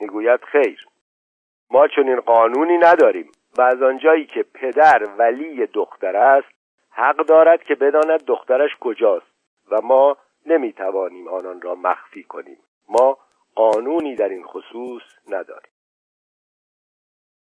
می‌گوید 0.00 0.40
خیر. 0.44 0.86
ما 1.70 1.88
چنین 1.88 2.20
قانونی 2.20 2.78
نداریم 2.78 3.32
و 3.58 3.62
از 3.62 3.82
آنجایی 3.82 4.26
که 4.26 4.42
پدر 4.42 5.08
ولی 5.18 5.66
دختر 5.66 6.16
است 6.16 6.48
حق 6.90 7.16
دارد 7.16 7.62
که 7.62 7.74
بداند 7.74 8.24
دخترش 8.24 8.70
کجاست 8.80 9.32
و 9.70 9.80
ما 9.82 10.16
نمی‌توانیم 10.46 11.28
آنان 11.28 11.60
را 11.60 11.74
مخفی 11.74 12.22
کنیم. 12.22 12.58
ما 12.88 13.18
قانونی 13.54 14.14
در 14.16 14.28
این 14.28 14.44
خصوص 14.44 15.02
نداریم. 15.28 15.75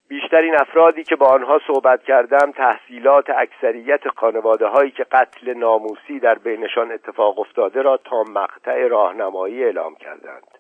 بیشترین 0.08 0.54
افرادی 0.54 1.04
که 1.04 1.16
با 1.16 1.26
آنها 1.26 1.60
صحبت 1.66 2.02
کردم 2.02 2.52
تحصیلات 2.52 3.30
اکثریت 3.30 4.08
خانواده 4.08 4.66
هایی 4.66 4.90
که 4.90 5.04
قتل 5.04 5.54
ناموسی 5.54 6.20
در 6.20 6.34
بینشان 6.34 6.92
اتفاق 6.92 7.38
افتاده 7.38 7.82
را 7.82 7.96
تا 7.96 8.22
مقطع 8.22 8.88
راهنمایی 8.88 9.64
اعلام 9.64 9.94
کردند. 9.96 10.58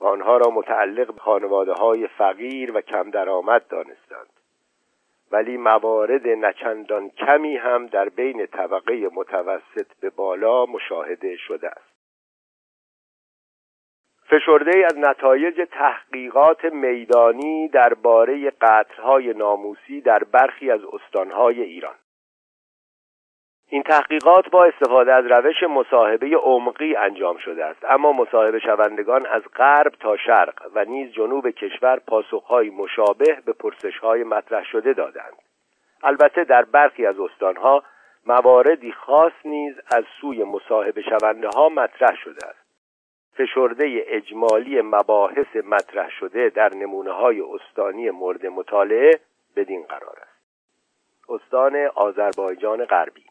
و 0.00 0.06
آنها 0.06 0.36
را 0.36 0.50
متعلق 0.50 1.14
به 1.14 1.20
خانواده 1.20 1.72
های 1.72 2.06
فقیر 2.06 2.76
و 2.76 2.80
کم 2.80 3.10
درآمد 3.10 3.68
دانستند. 3.68 4.30
ولی 5.30 5.56
موارد 5.56 6.28
نچندان 6.28 7.10
کمی 7.10 7.56
هم 7.56 7.86
در 7.86 8.08
بین 8.08 8.46
طبقه 8.46 9.08
متوسط 9.14 9.86
به 10.00 10.10
بالا 10.10 10.66
مشاهده 10.66 11.36
شده 11.36 11.68
است. 11.68 11.95
فشرده 14.30 14.86
از 14.86 14.98
نتایج 14.98 15.68
تحقیقات 15.70 16.64
میدانی 16.64 17.68
درباره 17.68 18.50
قتلهای 18.50 19.34
ناموسی 19.34 20.00
در 20.00 20.24
برخی 20.24 20.70
از 20.70 20.80
استانهای 20.92 21.62
ایران. 21.62 21.94
این 23.68 23.82
تحقیقات 23.82 24.50
با 24.50 24.64
استفاده 24.64 25.14
از 25.14 25.26
روش 25.26 25.62
مصاحبه 25.62 26.36
عمقی 26.36 26.96
انجام 26.96 27.36
شده 27.36 27.64
است 27.64 27.84
اما 27.88 28.12
مصاحبه 28.12 28.58
شوندگان 28.58 29.26
از 29.26 29.42
غرب 29.56 29.92
تا 30.00 30.16
شرق 30.16 30.62
و 30.74 30.84
نیز 30.84 31.12
جنوب 31.12 31.50
کشور 31.50 31.98
پاسخهای 32.06 32.70
مشابه 32.70 33.38
به 33.46 33.52
پرسشهای 33.52 34.24
مطرح 34.24 34.64
شده 34.64 34.92
دادند 34.92 35.36
البته 36.02 36.44
در 36.44 36.64
برخی 36.64 37.06
از 37.06 37.20
استانها 37.20 37.82
مواردی 38.26 38.92
خاص 38.92 39.32
نیز 39.44 39.74
از 39.96 40.04
سوی 40.20 40.44
مصاحبه 40.44 41.02
شونده 41.02 41.48
ها 41.48 41.68
مطرح 41.68 42.16
شده 42.16 42.46
است. 42.46 42.65
فشرده 43.36 44.04
اجمالی 44.06 44.80
مباحث 44.80 45.56
مطرح 45.64 46.10
شده 46.10 46.48
در 46.48 46.74
نمونه 46.74 47.12
های 47.12 47.40
استانی 47.40 48.10
مورد 48.10 48.46
مطالعه 48.46 49.20
بدین 49.56 49.82
قرار 49.82 50.18
است. 50.22 50.36
استان 51.28 51.76
آذربایجان 51.94 52.84
غربی. 52.84 53.24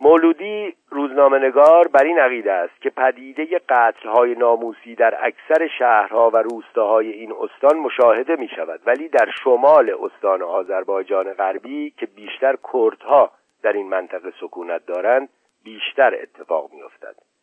مولودی 0.00 0.74
روزنامهنگار 0.90 1.88
بر 1.88 2.04
این 2.04 2.18
عقیده 2.18 2.52
است 2.52 2.80
که 2.80 2.90
پدیده 2.90 3.60
قتلهای 3.68 4.34
ناموسی 4.34 4.94
در 4.94 5.26
اکثر 5.26 5.68
شهرها 5.78 6.30
و 6.30 6.36
روستاهای 6.36 7.10
این 7.12 7.32
استان 7.32 7.78
مشاهده 7.78 8.36
می 8.36 8.48
شود 8.48 8.80
ولی 8.86 9.08
در 9.08 9.30
شمال 9.44 9.96
استان 10.00 10.42
آذربایجان 10.42 11.32
غربی 11.32 11.90
که 11.90 12.06
بیشتر 12.06 12.56
کردها 12.72 13.30
در 13.62 13.72
این 13.72 13.88
منطقه 13.88 14.32
سکونت 14.40 14.86
دارند 14.86 15.28
بیشتر 15.64 16.14
اتفاق 16.14 16.72
می 16.72 16.82
افتد 16.82 17.33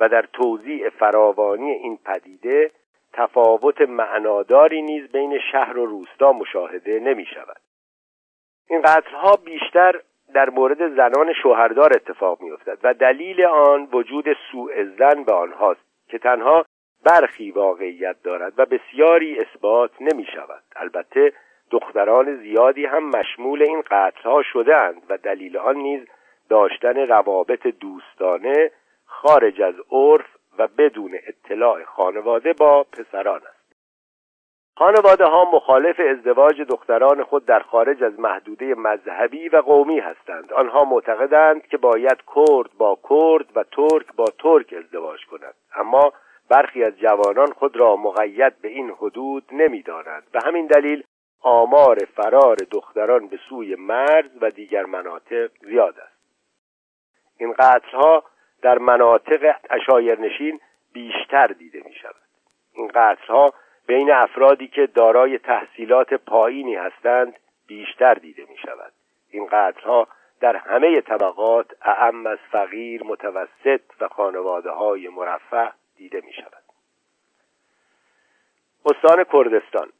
و 0.00 0.08
در 0.08 0.22
توضیع 0.32 0.88
فراوانی 0.88 1.70
این 1.70 1.98
پدیده 2.04 2.70
تفاوت 3.12 3.80
معناداری 3.80 4.82
نیز 4.82 5.12
بین 5.12 5.38
شهر 5.52 5.78
و 5.78 5.86
روستا 5.86 6.32
مشاهده 6.32 7.00
نمی 7.00 7.26
شود 7.26 7.60
این 8.70 8.82
قتلها 8.82 9.36
بیشتر 9.36 10.00
در 10.34 10.50
مورد 10.50 10.96
زنان 10.96 11.32
شوهردار 11.42 11.92
اتفاق 11.92 12.40
میافتد 12.42 12.78
و 12.82 12.94
دلیل 12.94 13.44
آن 13.44 13.88
وجود 13.92 14.24
سوء 14.52 14.84
زن 14.98 15.24
به 15.24 15.32
آنهاست 15.32 15.80
که 16.08 16.18
تنها 16.18 16.64
برخی 17.04 17.50
واقعیت 17.50 18.16
دارد 18.22 18.52
و 18.56 18.66
بسیاری 18.66 19.40
اثبات 19.40 19.90
نمی 20.00 20.26
شود 20.34 20.62
البته 20.76 21.32
دختران 21.70 22.36
زیادی 22.36 22.86
هم 22.86 23.10
مشمول 23.10 23.62
این 23.62 23.82
قتلها 23.90 24.42
شدهاند 24.42 25.02
و 25.08 25.18
دلیل 25.18 25.56
آن 25.56 25.76
نیز 25.76 26.00
داشتن 26.48 26.96
روابط 26.96 27.66
دوستانه 27.66 28.70
خارج 29.22 29.62
از 29.62 29.74
عرف 29.90 30.26
و 30.58 30.68
بدون 30.78 31.18
اطلاع 31.26 31.84
خانواده 31.84 32.52
با 32.52 32.86
پسران 32.92 33.40
است. 33.46 33.74
خانواده 34.76 35.24
ها 35.24 35.50
مخالف 35.54 36.00
ازدواج 36.00 36.60
دختران 36.60 37.24
خود 37.24 37.46
در 37.46 37.60
خارج 37.60 38.04
از 38.04 38.20
محدوده 38.20 38.74
مذهبی 38.74 39.48
و 39.48 39.56
قومی 39.56 40.00
هستند. 40.00 40.52
آنها 40.52 40.84
معتقدند 40.84 41.66
که 41.66 41.76
باید 41.76 42.18
کرد 42.34 42.70
با 42.78 42.98
کرد 43.08 43.56
و 43.56 43.62
ترک 43.62 44.06
با 44.16 44.24
ترک 44.24 44.74
ازدواج 44.78 45.26
کنند. 45.26 45.54
اما 45.74 46.12
برخی 46.50 46.84
از 46.84 46.98
جوانان 46.98 47.52
خود 47.52 47.76
را 47.76 47.96
مقید 47.96 48.60
به 48.60 48.68
این 48.68 48.90
حدود 48.90 49.44
نمی‌دانند. 49.52 50.22
به 50.32 50.40
همین 50.44 50.66
دلیل 50.66 51.04
آمار 51.42 51.98
فرار 52.16 52.56
دختران 52.56 53.28
به 53.28 53.38
سوی 53.48 53.74
مرز 53.74 54.30
و 54.40 54.50
دیگر 54.50 54.84
مناطق 54.84 55.50
زیاد 55.60 55.94
است. 55.98 56.18
این 57.38 57.52
قتلها 57.52 58.24
در 58.62 58.78
مناطق 58.78 59.54
اشایرنشین 59.70 60.60
بیشتر 60.92 61.46
دیده 61.46 61.82
می 61.84 61.94
شود 61.94 62.14
این 62.72 62.90
قتلها 62.94 63.54
بین 63.86 64.12
افرادی 64.12 64.68
که 64.68 64.86
دارای 64.86 65.38
تحصیلات 65.38 66.14
پایینی 66.14 66.74
هستند 66.74 67.34
بیشتر 67.66 68.14
دیده 68.14 68.46
می 68.48 68.56
شود 68.56 68.92
این 69.30 69.46
قتلها 69.46 70.08
در 70.40 70.56
همه 70.56 71.00
طبقات 71.00 71.66
اعم 71.82 72.26
از 72.26 72.38
فقیر 72.50 73.02
متوسط 73.04 73.80
و 74.00 74.08
خانواده 74.08 74.70
های 74.70 75.08
مرفه 75.08 75.72
دیده 75.96 76.20
می 76.20 76.32
شود 76.32 76.62
استان 78.84 79.24
کردستان. 79.32 79.92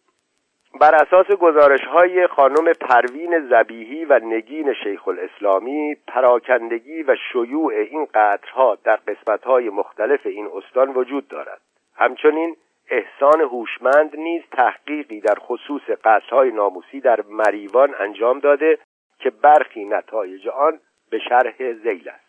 بر 0.75 0.95
اساس 0.95 1.27
گزارش 1.27 1.81
های 1.81 2.27
خانم 2.27 2.73
پروین 2.73 3.49
زبیهی 3.49 4.05
و 4.05 4.19
نگین 4.19 4.75
شیخ 4.75 5.09
الاسلامی 5.09 5.97
پراکندگی 6.07 7.03
و 7.03 7.17
شیوع 7.33 7.75
این 7.75 8.07
قطرها 8.15 8.79
در 8.85 8.97
قسمت 8.97 9.45
های 9.45 9.69
مختلف 9.69 10.27
این 10.27 10.49
استان 10.55 10.89
وجود 10.89 11.29
دارد. 11.29 11.61
همچنین 11.97 12.57
احسان 12.91 13.41
هوشمند 13.41 14.17
نیز 14.17 14.43
تحقیقی 14.53 15.21
در 15.21 15.35
خصوص 15.39 15.83
قتلهای 16.05 16.51
ناموسی 16.51 17.01
در 17.01 17.21
مریوان 17.29 17.95
انجام 18.01 18.39
داده 18.39 18.79
که 19.19 19.31
برخی 19.31 19.85
نتایج 19.85 20.49
آن 20.49 20.81
به 21.11 21.19
شرح 21.19 21.73
زیل 21.73 22.09
است. 22.09 22.29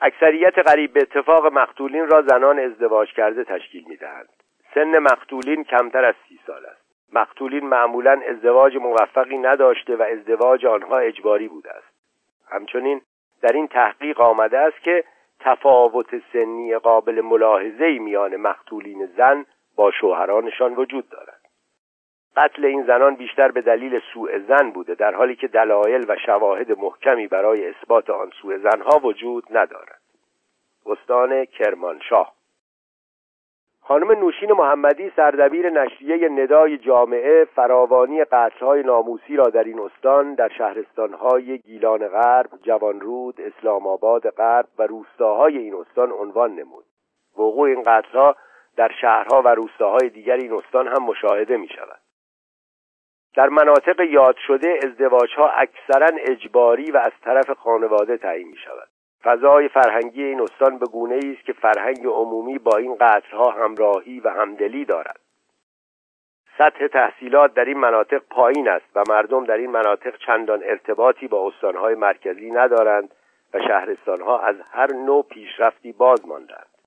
اکثریت 0.00 0.58
قریب 0.58 0.92
به 0.92 1.00
اتفاق 1.00 1.46
مقتولین 1.46 2.08
را 2.08 2.22
زنان 2.22 2.58
ازدواج 2.58 3.12
کرده 3.12 3.44
تشکیل 3.44 3.84
می‌دهند. 3.88 4.28
سن 4.74 4.98
مقتولین 4.98 5.64
کمتر 5.64 6.04
از 6.04 6.14
سی 6.28 6.40
سال 6.46 6.66
است. 6.66 6.77
مقتولین 7.12 7.66
معمولا 7.66 8.20
ازدواج 8.28 8.76
موفقی 8.76 9.38
نداشته 9.38 9.96
و 9.96 10.02
ازدواج 10.02 10.66
آنها 10.66 10.98
اجباری 10.98 11.48
بوده 11.48 11.70
است. 11.70 11.88
همچنین 12.50 13.00
در 13.42 13.52
این 13.52 13.68
تحقیق 13.68 14.20
آمده 14.20 14.58
است 14.58 14.82
که 14.82 15.04
تفاوت 15.40 16.22
سنی 16.32 16.78
قابل 16.78 17.20
ملاحظه 17.20 17.98
میان 17.98 18.36
مقتولین 18.36 19.06
زن 19.06 19.46
با 19.76 19.90
شوهرانشان 19.90 20.74
وجود 20.74 21.08
دارد. 21.08 21.40
قتل 22.36 22.64
این 22.64 22.86
زنان 22.86 23.14
بیشتر 23.14 23.50
به 23.50 23.60
دلیل 23.60 24.00
سوء 24.14 24.38
زن 24.38 24.70
بوده 24.70 24.94
در 24.94 25.14
حالی 25.14 25.36
که 25.36 25.48
دلایل 25.48 26.04
و 26.08 26.16
شواهد 26.26 26.78
محکمی 26.78 27.26
برای 27.26 27.68
اثبات 27.68 28.10
آن 28.10 28.30
سوء 28.42 28.58
زنها 28.58 28.98
وجود 28.98 29.44
ندارد. 29.50 30.00
استان 30.86 31.44
کرمانشاه 31.44 32.37
خانم 33.88 34.12
نوشین 34.12 34.52
محمدی 34.52 35.12
سردبیر 35.16 35.70
نشریه 35.70 36.28
ندای 36.28 36.78
جامعه 36.78 37.44
فراوانی 37.44 38.24
قتلهای 38.24 38.82
ناموسی 38.82 39.36
را 39.36 39.44
در 39.44 39.64
این 39.64 39.80
استان 39.80 40.34
در 40.34 40.48
شهرستانهای 40.48 41.58
گیلان 41.58 42.08
غرب، 42.08 42.50
جوانرود، 42.62 43.40
اسلام 43.40 43.86
آباد 43.86 44.30
غرب 44.30 44.66
و 44.78 44.82
روستاهای 44.82 45.58
این 45.58 45.74
استان 45.74 46.12
عنوان 46.12 46.54
نمود. 46.54 46.84
وقوع 47.38 47.68
این 47.68 47.82
قتلها 47.82 48.36
در 48.76 48.90
شهرها 49.00 49.42
و 49.42 49.48
روستاهای 49.48 50.08
دیگر 50.08 50.36
این 50.36 50.52
استان 50.52 50.88
هم 50.88 51.02
مشاهده 51.04 51.56
می 51.56 51.68
شود. 51.68 52.00
در 53.36 53.48
مناطق 53.48 54.00
یاد 54.00 54.36
شده 54.46 54.78
ازدواجها 54.84 55.48
اکثرا 55.48 56.10
اجباری 56.20 56.90
و 56.90 56.96
از 56.96 57.12
طرف 57.24 57.50
خانواده 57.50 58.16
تعیین 58.16 58.48
می 58.48 58.56
شود. 58.56 58.88
فضای 59.22 59.68
فرهنگی 59.68 60.22
این 60.22 60.40
استان 60.40 60.78
به 60.78 60.86
گونه 60.86 61.16
است 61.16 61.44
که 61.44 61.52
فرهنگ 61.52 62.06
عمومی 62.06 62.58
با 62.58 62.76
این 62.76 62.94
قطرها 62.94 63.50
همراهی 63.50 64.20
و 64.20 64.28
همدلی 64.28 64.84
دارد. 64.84 65.20
سطح 66.58 66.86
تحصیلات 66.86 67.54
در 67.54 67.64
این 67.64 67.78
مناطق 67.78 68.22
پایین 68.30 68.68
است 68.68 68.86
و 68.94 69.02
مردم 69.08 69.44
در 69.44 69.56
این 69.56 69.70
مناطق 69.70 70.16
چندان 70.26 70.62
ارتباطی 70.64 71.28
با 71.28 71.46
استانهای 71.48 71.94
مرکزی 71.94 72.50
ندارند 72.50 73.14
و 73.54 73.60
شهرستانها 73.60 74.40
از 74.40 74.56
هر 74.70 74.92
نوع 74.92 75.24
پیشرفتی 75.30 75.92
باز 75.92 76.28
ماندند 76.28 76.77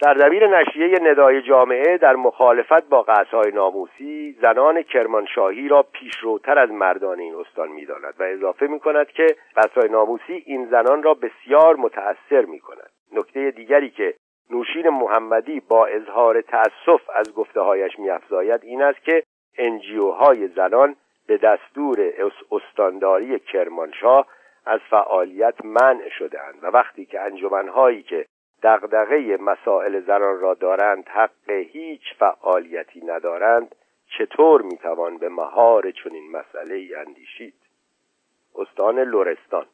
سردبیر 0.00 0.46
نشریه 0.46 0.98
ندای 1.02 1.42
جامعه 1.42 1.98
در 1.98 2.16
مخالفت 2.16 2.88
با 2.88 3.02
قصهای 3.02 3.52
ناموسی 3.52 4.36
زنان 4.42 4.82
کرمانشاهی 4.82 5.68
را 5.68 5.82
پیشروتر 5.82 6.58
از 6.58 6.70
مردان 6.70 7.20
این 7.20 7.34
استان 7.34 7.68
می‌داند 7.68 8.14
و 8.18 8.22
اضافه 8.22 8.66
می 8.66 8.80
کند 8.80 9.06
که 9.06 9.26
قصهای 9.56 9.88
ناموسی 9.88 10.42
این 10.46 10.66
زنان 10.66 11.02
را 11.02 11.14
بسیار 11.14 11.76
متأثر 11.76 12.44
می 12.44 12.60
کند 12.60 12.90
نکته 13.12 13.50
دیگری 13.50 13.90
که 13.90 14.14
نوشین 14.50 14.88
محمدی 14.88 15.60
با 15.60 15.86
اظهار 15.86 16.40
تأسف 16.40 17.10
از 17.14 17.34
گفته 17.34 17.60
هایش 17.60 17.98
میافزاید 17.98 18.60
این 18.64 18.82
است 18.82 19.04
که 19.04 19.22
انجیوهای 19.58 20.48
زنان 20.48 20.96
به 21.26 21.36
دستور 21.36 22.12
استانداری 22.52 23.38
کرمانشاه 23.38 24.26
از 24.66 24.80
فعالیت 24.90 25.64
منع 25.64 26.08
شدهاند 26.08 26.58
و 26.62 26.66
وقتی 26.66 27.06
که 27.06 27.20
انجمنهایی 27.20 28.02
که 28.02 28.26
دغدغه 28.64 29.36
مسائل 29.40 30.00
زنان 30.00 30.40
را 30.40 30.54
دارند 30.54 31.08
حق 31.08 31.50
هیچ 31.50 32.02
فعالیتی 32.18 33.04
ندارند 33.04 33.74
چطور 34.18 34.62
می‌توان 34.62 35.18
به 35.18 35.28
مهار 35.28 35.90
چنین 35.90 36.30
مسئله 36.30 36.74
ای 36.74 36.94
اندیشید؟ 36.94 37.54
استان 38.54 38.98
لورستان 38.98 39.66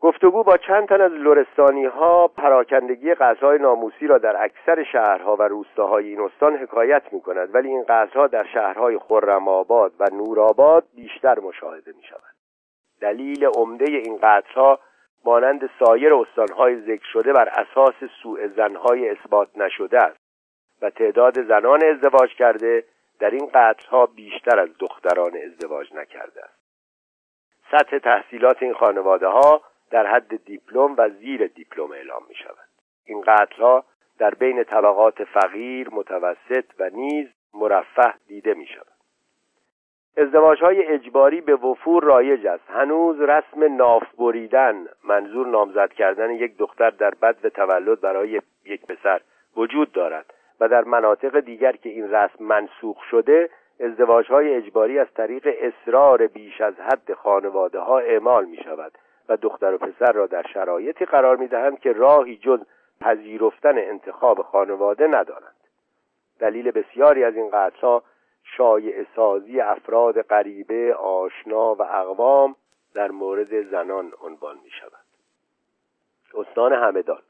گفتگو 0.00 0.42
با 0.42 0.56
چند 0.56 0.88
تن 0.88 1.00
از 1.00 1.12
لورستانی 1.12 1.84
ها 1.84 2.28
پراکندگی 2.28 3.14
غذای 3.14 3.58
ناموسی 3.58 4.06
را 4.06 4.18
در 4.18 4.44
اکثر 4.44 4.84
شهرها 4.84 5.36
و 5.36 5.42
روستاهای 5.42 6.08
این 6.08 6.20
استان 6.20 6.56
حکایت 6.56 7.02
می 7.12 7.20
کند 7.20 7.54
ولی 7.54 7.68
این 7.68 7.82
غذها 7.82 8.26
در 8.26 8.44
شهرهای 8.44 8.98
خرم 8.98 9.48
آباد 9.48 9.92
و 9.98 10.04
نورآباد 10.12 10.84
بیشتر 10.94 11.38
مشاهده 11.38 11.92
می 11.96 12.02
شود 12.02 12.34
دلیل 13.00 13.44
عمده 13.44 13.84
این 13.84 14.18
قطرها 14.22 14.78
مانند 15.24 15.70
سایر 15.78 16.14
استانهای 16.14 16.80
ذکر 16.80 17.06
شده 17.12 17.32
بر 17.32 17.48
اساس 17.48 17.94
سوء 18.22 18.48
زنهای 18.48 19.08
اثبات 19.08 19.48
نشده 19.56 19.98
است 19.98 20.18
و 20.82 20.90
تعداد 20.90 21.42
زنان 21.42 21.84
ازدواج 21.84 22.34
کرده 22.34 22.84
در 23.20 23.30
این 23.30 23.50
قطرها 23.54 24.06
بیشتر 24.06 24.60
از 24.60 24.68
دختران 24.78 25.36
ازدواج 25.36 25.94
نکرده 25.94 26.44
است. 26.44 26.62
سطح 27.70 27.98
تحصیلات 27.98 28.62
این 28.62 28.74
خانواده 28.74 29.26
ها 29.26 29.62
در 29.90 30.06
حد 30.06 30.44
دیپلم 30.44 30.94
و 30.98 31.08
زیر 31.08 31.46
دیپلم 31.46 31.92
اعلام 31.92 32.22
می 32.28 32.34
شود 32.34 32.68
این 33.06 33.20
قطرها 33.20 33.84
در 34.18 34.34
بین 34.34 34.64
طبقات 34.64 35.24
فقیر، 35.24 35.88
متوسط 35.92 36.64
و 36.78 36.90
نیز 36.90 37.28
مرفه 37.54 38.14
دیده 38.26 38.54
می 38.54 38.66
شود 38.66 38.91
ازدواج 40.16 40.62
های 40.62 40.86
اجباری 40.86 41.40
به 41.40 41.54
وفور 41.54 42.04
رایج 42.04 42.46
است. 42.46 42.70
هنوز 42.70 43.20
رسم 43.20 43.76
ناف 43.76 44.02
بریدن 44.18 44.86
منظور 45.04 45.46
نامزد 45.46 45.92
کردن 45.92 46.30
یک 46.30 46.56
دختر 46.56 46.90
در 46.90 47.10
بد 47.10 47.48
تولد 47.48 48.00
برای 48.00 48.40
یک 48.64 48.86
پسر 48.86 49.20
وجود 49.56 49.92
دارد 49.92 50.34
و 50.60 50.68
در 50.68 50.84
مناطق 50.84 51.40
دیگر 51.40 51.72
که 51.72 51.88
این 51.88 52.10
رسم 52.10 52.44
منسوخ 52.44 53.02
شده 53.10 53.50
ازدواج 53.80 54.26
های 54.26 54.54
اجباری 54.54 54.98
از 54.98 55.06
طریق 55.14 55.48
اصرار 55.60 56.26
بیش 56.26 56.60
از 56.60 56.74
حد 56.74 57.14
خانواده 57.14 57.78
ها 57.78 57.98
اعمال 57.98 58.44
می 58.44 58.56
شود 58.56 58.92
و 59.28 59.36
دختر 59.36 59.74
و 59.74 59.78
پسر 59.78 60.12
را 60.12 60.26
در 60.26 60.46
شرایطی 60.54 61.04
قرار 61.04 61.36
می 61.36 61.48
دهند 61.48 61.80
که 61.80 61.92
راهی 61.92 62.36
جز 62.36 62.60
پذیرفتن 63.00 63.78
انتخاب 63.78 64.42
خانواده 64.42 65.06
ندارند. 65.06 65.56
دلیل 66.40 66.70
بسیاری 66.70 67.24
از 67.24 67.36
این 67.36 67.50
قطعها 67.50 68.02
شایع 68.44 69.06
سازی 69.16 69.60
افراد 69.60 70.22
غریبه 70.22 70.94
آشنا 70.94 71.74
و 71.74 71.82
اقوام 71.82 72.56
در 72.94 73.10
مورد 73.10 73.70
زنان 73.70 74.12
عنوان 74.22 74.58
می 74.64 74.70
شود 74.70 75.02
استان 76.34 76.72
همدان. 76.72 77.22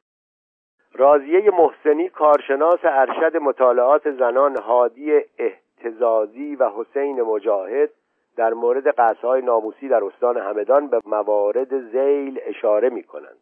رازیه 0.94 1.50
محسنی 1.50 2.08
کارشناس 2.08 2.78
ارشد 2.82 3.36
مطالعات 3.36 4.10
زنان 4.10 4.56
هادی 4.56 5.20
احتزازی 5.38 6.56
و 6.56 6.70
حسین 6.70 7.22
مجاهد 7.22 7.90
در 8.36 8.54
مورد 8.54 8.88
قصهای 8.88 9.42
ناموسی 9.42 9.88
در 9.88 10.04
استان 10.04 10.36
همدان 10.36 10.88
به 10.88 11.00
موارد 11.06 11.90
زیل 11.90 12.40
اشاره 12.42 12.88
می 12.88 13.02
کنند 13.02 13.41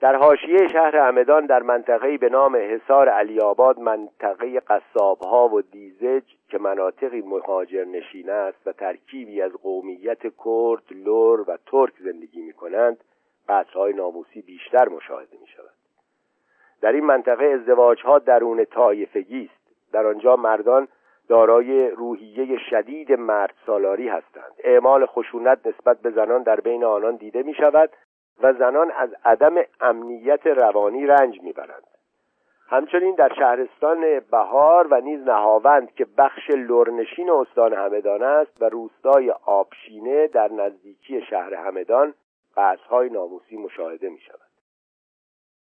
در 0.00 0.16
حاشیه 0.16 0.68
شهر 0.68 0.96
همدان 0.96 1.46
در 1.46 1.62
منطقه‌ای 1.62 2.18
به 2.18 2.28
نام 2.28 2.56
حصار 2.56 3.08
علی 3.08 3.40
آباد 3.40 3.78
منطقه 3.78 4.60
قصابها 4.60 5.48
و 5.48 5.62
دیزج 5.62 6.22
که 6.48 6.58
مناطقی 6.58 7.20
مهاجر 7.20 7.84
نشین 7.84 8.30
است 8.30 8.66
و 8.66 8.72
ترکیبی 8.72 9.42
از 9.42 9.52
قومیت 9.52 10.22
کرد، 10.22 10.82
لور 10.90 11.40
و 11.40 11.58
ترک 11.66 11.92
زندگی 12.00 12.42
می 12.42 12.52
کنند 12.52 13.04
قصرهای 13.48 13.92
ناموسی 13.92 14.42
بیشتر 14.42 14.88
مشاهده 14.88 15.36
می 15.40 15.46
شود 15.46 15.76
در 16.80 16.92
این 16.92 17.04
منطقه 17.04 17.44
ازدواج 17.44 18.02
ها 18.02 18.18
درون 18.18 18.64
طایفگی 18.64 19.50
است. 19.52 19.92
در 19.92 20.06
آنجا 20.06 20.36
مردان 20.36 20.88
دارای 21.28 21.90
روحیه 21.90 22.58
شدید 22.70 23.12
مرد 23.12 23.54
سالاری 23.66 24.08
هستند. 24.08 24.52
اعمال 24.64 25.06
خشونت 25.06 25.66
نسبت 25.66 26.00
به 26.00 26.10
زنان 26.10 26.42
در 26.42 26.60
بین 26.60 26.84
آنان 26.84 27.16
دیده 27.16 27.42
می 27.42 27.54
شود 27.54 27.90
و 28.42 28.52
زنان 28.52 28.90
از 28.90 29.10
عدم 29.24 29.54
امنیت 29.80 30.46
روانی 30.46 31.06
رنج 31.06 31.42
می‌برند. 31.42 31.86
همچنین 32.68 33.14
در 33.14 33.32
شهرستان 33.34 34.20
بهار 34.20 34.86
و 34.86 35.00
نیز 35.00 35.22
نهاوند 35.22 35.94
که 35.94 36.06
بخش 36.18 36.50
لرنشین 36.50 37.30
استان 37.30 37.74
همدان 37.74 38.22
است 38.22 38.62
و 38.62 38.68
روستای 38.68 39.30
آبشینه 39.30 40.26
در 40.26 40.52
نزدیکی 40.52 41.22
شهر 41.22 41.54
همدان 41.54 42.14
قصهای 42.56 43.10
ناموسی 43.10 43.56
مشاهده 43.56 44.08
می 44.08 44.18
شود 44.18 44.40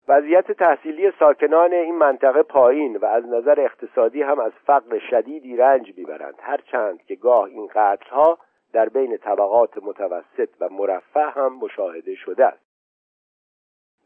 وضعیت 0.08 0.52
تحصیلی 0.52 1.12
ساکنان 1.20 1.74
این 1.74 1.96
منطقه 1.96 2.44
پایین 2.44 2.98
و 2.98 3.06
از 3.06 3.26
نظر 3.26 3.60
اقتصادی 3.60 4.22
هم 4.22 4.40
از 4.40 4.52
فقر 4.66 5.00
شدیدی 5.10 5.58
رنج 5.58 5.94
می‌برند. 5.98 6.36
هرچند 6.40 7.02
که 7.02 7.16
گاه 7.16 7.44
این 7.44 7.68
قتلها 7.76 8.38
در 8.74 8.90
بین 8.90 9.18
طبقات 9.18 9.78
متوسط 9.84 10.50
و 10.60 10.70
مرفه 10.70 11.24
هم 11.24 11.54
مشاهده 11.56 12.16
شده 12.16 12.46
است. 12.46 12.64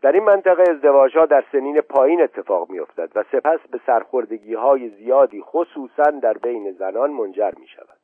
در 0.01 0.11
این 0.11 0.23
منطقه 0.23 0.63
ازدواج 0.71 1.17
ها 1.17 1.25
در 1.25 1.43
سنین 1.51 1.81
پایین 1.81 2.21
اتفاق 2.21 2.69
می 2.69 2.79
افتد 2.79 3.11
و 3.15 3.23
سپس 3.31 3.59
به 3.71 3.79
سرخوردگی 3.85 4.53
های 4.53 4.89
زیادی 4.89 5.41
خصوصا 5.41 6.11
در 6.11 6.33
بین 6.33 6.71
زنان 6.71 7.11
منجر 7.11 7.51
می 7.59 7.67
شود 7.67 7.97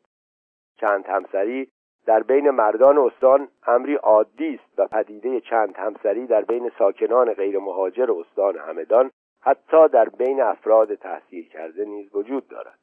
چند 0.78 1.06
همسری 1.06 1.71
در 2.06 2.23
بین 2.23 2.49
مردان 2.49 2.97
استان 2.97 3.47
امری 3.67 3.95
عادی 3.95 4.60
است 4.63 4.80
و 4.80 4.88
پدیده 4.88 5.41
چند 5.41 5.78
همسری 5.78 6.28
در 6.28 6.41
بین 6.41 6.71
ساکنان 6.80 7.34
غیر 7.34 7.60
مهاجر 7.60 8.12
استان 8.12 8.58
همدان 8.58 9.12
حتی 9.41 9.88
در 9.88 10.10
بین 10.10 10.41
افراد 10.41 10.95
تحصیل 10.95 11.49
کرده 11.49 11.86
نیز 11.86 12.15
وجود 12.15 12.47
دارد. 12.47 12.80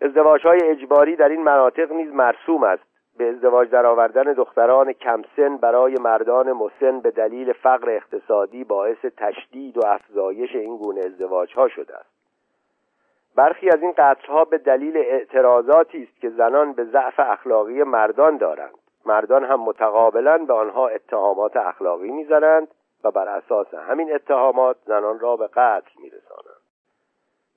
ازدواج 0.00 0.46
های 0.46 0.60
اجباری 0.62 1.16
در 1.16 1.28
این 1.28 1.42
مناطق 1.42 1.92
نیز 1.92 2.12
مرسوم 2.12 2.62
است. 2.62 2.82
به 3.18 3.28
ازدواج 3.28 3.70
درآوردن 3.70 4.22
دختران 4.22 4.92
کمسن 4.92 5.56
برای 5.56 5.94
مردان 6.00 6.52
مسن 6.52 7.00
به 7.00 7.10
دلیل 7.10 7.52
فقر 7.52 7.90
اقتصادی 7.90 8.64
باعث 8.64 8.98
تشدید 9.16 9.78
و 9.78 9.86
افزایش 9.86 10.54
این 10.54 10.76
گونه 10.76 11.00
ازدواج 11.00 11.54
ها 11.54 11.68
شده 11.68 11.96
است. 11.96 12.10
برخی 13.36 13.68
از 13.68 13.82
این 13.82 13.92
قطرها 13.98 14.44
به 14.44 14.58
دلیل 14.58 14.96
اعتراضاتی 14.96 16.02
است 16.02 16.20
که 16.20 16.30
زنان 16.30 16.72
به 16.72 16.84
ضعف 16.84 17.20
اخلاقی 17.20 17.82
مردان 17.82 18.36
دارند. 18.36 18.78
مردان 19.06 19.44
هم 19.44 19.60
متقابلا 19.60 20.38
به 20.38 20.54
آنها 20.54 20.88
اتهامات 20.88 21.56
اخلاقی 21.56 22.10
می‌زنند 22.10 22.68
و 23.04 23.10
بر 23.10 23.28
اساس 23.28 23.74
همین 23.74 24.14
اتهامات 24.14 24.76
زنان 24.86 25.20
را 25.20 25.36
به 25.36 25.46
قتل 25.46 25.90
میرسانند. 26.02 26.62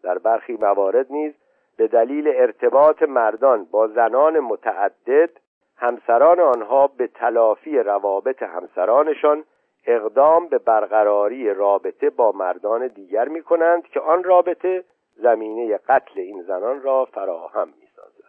در 0.03 0.17
برخی 0.17 0.53
موارد 0.53 1.05
نیز 1.09 1.33
به 1.77 1.87
دلیل 1.87 2.27
ارتباط 2.27 3.03
مردان 3.03 3.63
با 3.63 3.87
زنان 3.87 4.39
متعدد 4.39 5.29
همسران 5.77 6.39
آنها 6.39 6.87
به 6.87 7.07
تلافی 7.07 7.79
روابط 7.79 8.43
همسرانشان 8.43 9.43
اقدام 9.85 10.47
به 10.47 10.57
برقراری 10.57 11.53
رابطه 11.53 12.09
با 12.09 12.31
مردان 12.31 12.87
دیگر 12.87 13.27
می 13.27 13.41
کنند 13.41 13.87
که 13.87 13.99
آن 13.99 14.23
رابطه 14.23 14.83
زمینه 15.15 15.77
قتل 15.77 16.19
این 16.19 16.43
زنان 16.43 16.81
را 16.81 17.05
فراهم 17.05 17.67
می 17.67 17.87
سازد 17.95 18.25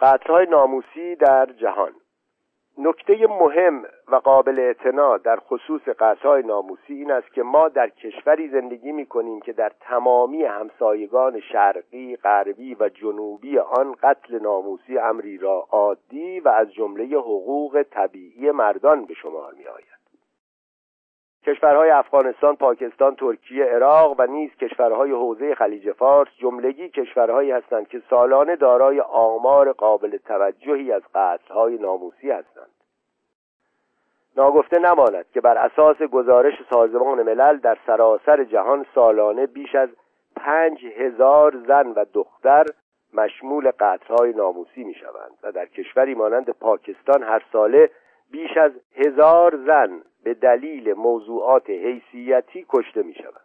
قتلهای 0.00 0.46
ناموسی 0.46 1.16
در 1.16 1.46
جهان 1.46 1.92
نکته 2.78 3.26
مهم 3.26 3.84
و 4.08 4.16
قابل 4.16 4.58
اعتنا 4.58 5.16
در 5.16 5.36
خصوص 5.36 5.82
قطعهای 5.82 6.42
ناموسی 6.42 6.94
این 6.94 7.10
است 7.10 7.32
که 7.32 7.42
ما 7.42 7.68
در 7.68 7.88
کشوری 7.88 8.48
زندگی 8.48 8.92
می 8.92 9.06
کنیم 9.06 9.40
که 9.40 9.52
در 9.52 9.72
تمامی 9.80 10.44
همسایگان 10.44 11.40
شرقی، 11.40 12.16
غربی 12.16 12.76
و 12.80 12.88
جنوبی 12.88 13.58
آن 13.58 13.94
قتل 14.02 14.38
ناموسی 14.38 14.98
امری 14.98 15.38
را 15.38 15.66
عادی 15.70 16.40
و 16.40 16.48
از 16.48 16.72
جمله 16.72 17.04
حقوق 17.16 17.82
طبیعی 17.90 18.50
مردان 18.50 19.04
به 19.04 19.14
شمار 19.14 19.54
می 19.54 19.66
آید. 19.66 20.03
کشورهای 21.46 21.90
افغانستان، 21.90 22.56
پاکستان، 22.56 23.14
ترکیه، 23.14 23.64
عراق 23.64 24.14
و 24.18 24.26
نیز 24.26 24.50
کشورهای 24.50 25.10
حوزه 25.10 25.54
خلیج 25.54 25.92
فارس 25.92 26.28
جملگی 26.38 26.88
کشورهایی 26.88 27.50
هستند 27.50 27.88
که 27.88 28.02
سالانه 28.10 28.56
دارای 28.56 29.00
آمار 29.00 29.72
قابل 29.72 30.16
توجهی 30.16 30.92
از 30.92 31.02
قتلهای 31.14 31.78
ناموسی 31.78 32.30
هستند. 32.30 32.70
ناگفته 34.36 34.78
نماند 34.78 35.24
که 35.34 35.40
بر 35.40 35.58
اساس 35.58 36.02
گزارش 36.02 36.54
سازمان 36.70 37.22
ملل 37.22 37.56
در 37.56 37.78
سراسر 37.86 38.44
جهان 38.44 38.86
سالانه 38.94 39.46
بیش 39.46 39.74
از 39.74 39.88
پنج 40.36 40.84
هزار 40.84 41.56
زن 41.68 41.86
و 41.86 42.04
دختر 42.12 42.66
مشمول 43.14 43.70
قتلهای 43.80 44.32
ناموسی 44.32 44.84
می 44.84 44.94
شوند 44.94 45.38
و 45.42 45.52
در 45.52 45.66
کشوری 45.66 46.14
مانند 46.14 46.50
پاکستان 46.50 47.22
هر 47.22 47.42
ساله 47.52 47.90
بیش 48.30 48.56
از 48.56 48.72
هزار 48.96 49.56
زن 49.66 50.02
به 50.24 50.34
دلیل 50.34 50.94
موضوعات 50.94 51.70
حیثیتی 51.70 52.66
کشته 52.68 53.02
می 53.02 53.14
شود. 53.14 53.44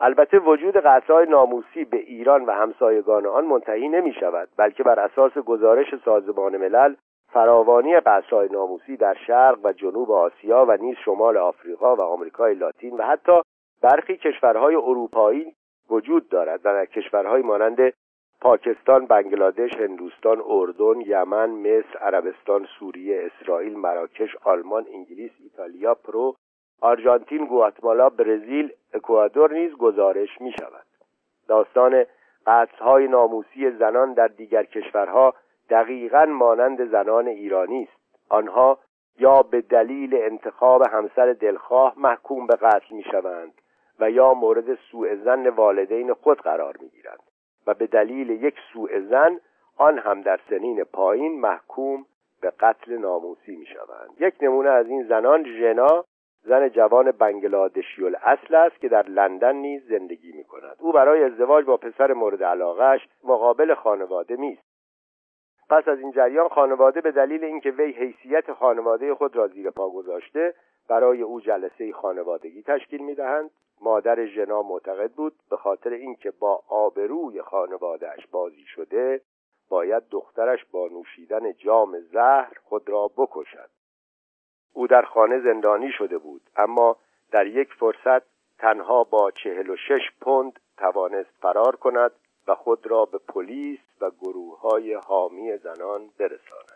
البته 0.00 0.38
وجود 0.38 0.76
قطعای 0.76 1.26
ناموسی 1.26 1.84
به 1.84 1.96
ایران 1.96 2.44
و 2.44 2.50
همسایگان 2.50 3.26
آن 3.26 3.44
منتهی 3.44 3.88
نمی 3.88 4.12
شود 4.12 4.48
بلکه 4.56 4.82
بر 4.82 5.00
اساس 5.00 5.38
گزارش 5.38 5.86
سازمان 6.04 6.56
ملل 6.56 6.94
فراوانی 7.32 8.00
قطعای 8.00 8.48
ناموسی 8.48 8.96
در 8.96 9.14
شرق 9.26 9.58
و 9.64 9.72
جنوب 9.72 10.10
آسیا 10.10 10.66
و 10.68 10.76
نیز 10.76 10.96
شمال 11.04 11.36
آفریقا 11.36 11.96
و 11.96 12.02
آمریکای 12.02 12.54
لاتین 12.54 12.96
و 12.96 13.02
حتی 13.02 13.42
برخی 13.82 14.16
کشورهای 14.16 14.74
اروپایی 14.74 15.54
وجود 15.90 16.28
دارد 16.28 16.60
و 16.60 16.72
در 16.72 16.86
کشورهای 16.86 17.42
مانند 17.42 17.78
پاکستان، 18.40 19.06
بنگلادش، 19.06 19.76
هندوستان، 19.76 20.42
اردن، 20.46 21.00
یمن، 21.00 21.50
مصر، 21.50 21.98
عربستان، 21.98 22.66
سوریه، 22.78 23.30
اسرائیل، 23.30 23.76
مراکش، 23.76 24.36
آلمان، 24.44 24.86
انگلیس، 24.92 25.32
ایتالیا، 25.40 25.94
پرو، 25.94 26.36
آرژانتین، 26.80 27.46
گواتمالا، 27.46 28.08
برزیل، 28.08 28.72
اکوادور 28.94 29.52
نیز 29.52 29.72
گزارش 29.72 30.40
می 30.40 30.52
شود. 30.52 30.86
داستان 31.48 32.04
قتلهای 32.46 33.08
ناموسی 33.08 33.70
زنان 33.70 34.12
در 34.12 34.28
دیگر 34.28 34.62
کشورها 34.62 35.34
دقیقا 35.70 36.24
مانند 36.24 36.90
زنان 36.90 37.28
ایرانی 37.28 37.82
است. 37.82 38.06
آنها 38.28 38.78
یا 39.18 39.42
به 39.42 39.60
دلیل 39.60 40.14
انتخاب 40.14 40.82
همسر 40.82 41.32
دلخواه 41.32 41.94
محکوم 41.96 42.46
به 42.46 42.56
قتل 42.56 42.94
می 42.94 43.02
شوند 43.02 43.60
و 44.00 44.10
یا 44.10 44.34
مورد 44.34 44.74
سوء 44.74 45.14
زن 45.14 45.48
والدین 45.48 46.12
خود 46.12 46.40
قرار 46.40 46.76
می 46.80 46.88
گیرند. 46.88 47.35
و 47.66 47.74
به 47.74 47.86
دلیل 47.86 48.30
یک 48.30 48.54
سوء 48.72 49.00
زن 49.00 49.40
آن 49.76 49.98
هم 49.98 50.22
در 50.22 50.40
سنین 50.50 50.84
پایین 50.84 51.40
محکوم 51.40 52.06
به 52.40 52.52
قتل 52.60 52.98
ناموسی 52.98 53.56
می 53.56 53.66
شوند 53.66 54.10
یک 54.20 54.34
نمونه 54.40 54.68
از 54.68 54.86
این 54.86 55.02
زنان 55.08 55.44
ژنا 55.44 56.04
زن 56.42 56.68
جوان 56.68 57.10
بنگلادشی 57.10 58.06
اصل 58.22 58.54
است 58.54 58.80
که 58.80 58.88
در 58.88 59.08
لندن 59.08 59.56
نیز 59.56 59.88
زندگی 59.88 60.32
می 60.32 60.44
کند 60.44 60.76
او 60.80 60.92
برای 60.92 61.24
ازدواج 61.24 61.64
با 61.64 61.76
پسر 61.76 62.12
مورد 62.12 62.42
علاقهش 62.42 63.08
مقابل 63.24 63.74
خانواده 63.74 64.36
میست 64.36 64.62
پس 65.70 65.88
از 65.88 65.98
این 65.98 66.12
جریان 66.12 66.48
خانواده 66.48 67.00
به 67.00 67.12
دلیل 67.12 67.44
اینکه 67.44 67.70
وی 67.70 67.92
حیثیت 67.92 68.52
خانواده 68.52 69.14
خود 69.14 69.36
را 69.36 69.48
زیر 69.48 69.70
پا 69.70 69.90
گذاشته 69.90 70.54
برای 70.88 71.22
او 71.22 71.40
جلسه 71.40 71.92
خانوادگی 71.92 72.62
تشکیل 72.62 73.02
می‌دهند. 73.02 73.50
مادر 73.80 74.26
ژنا 74.26 74.62
معتقد 74.62 75.12
بود 75.12 75.32
به 75.50 75.56
خاطر 75.56 75.90
اینکه 75.90 76.30
با 76.30 76.62
آبروی 76.68 77.42
خانوادهش 77.42 78.26
بازی 78.26 78.64
شده 78.66 79.20
باید 79.68 80.02
دخترش 80.10 80.64
با 80.64 80.88
نوشیدن 80.88 81.52
جام 81.52 82.00
زهر 82.00 82.52
خود 82.64 82.88
را 82.88 83.10
بکشد. 83.16 83.70
او 84.72 84.86
در 84.86 85.02
خانه 85.02 85.40
زندانی 85.40 85.92
شده 85.92 86.18
بود 86.18 86.42
اما 86.56 86.96
در 87.30 87.46
یک 87.46 87.68
فرصت 87.72 88.22
تنها 88.58 89.04
با 89.04 89.30
چهل 89.30 89.70
و 89.70 89.76
شش 89.76 90.10
پوند 90.20 90.60
توانست 90.76 91.30
فرار 91.40 91.76
کند 91.76 92.12
و 92.48 92.54
خود 92.54 92.86
را 92.86 93.04
به 93.04 93.18
پلیس 93.18 93.80
و 94.00 94.10
گروه 94.10 94.60
های 94.60 94.94
حامی 94.94 95.56
زنان 95.56 96.10
برساند. 96.18 96.75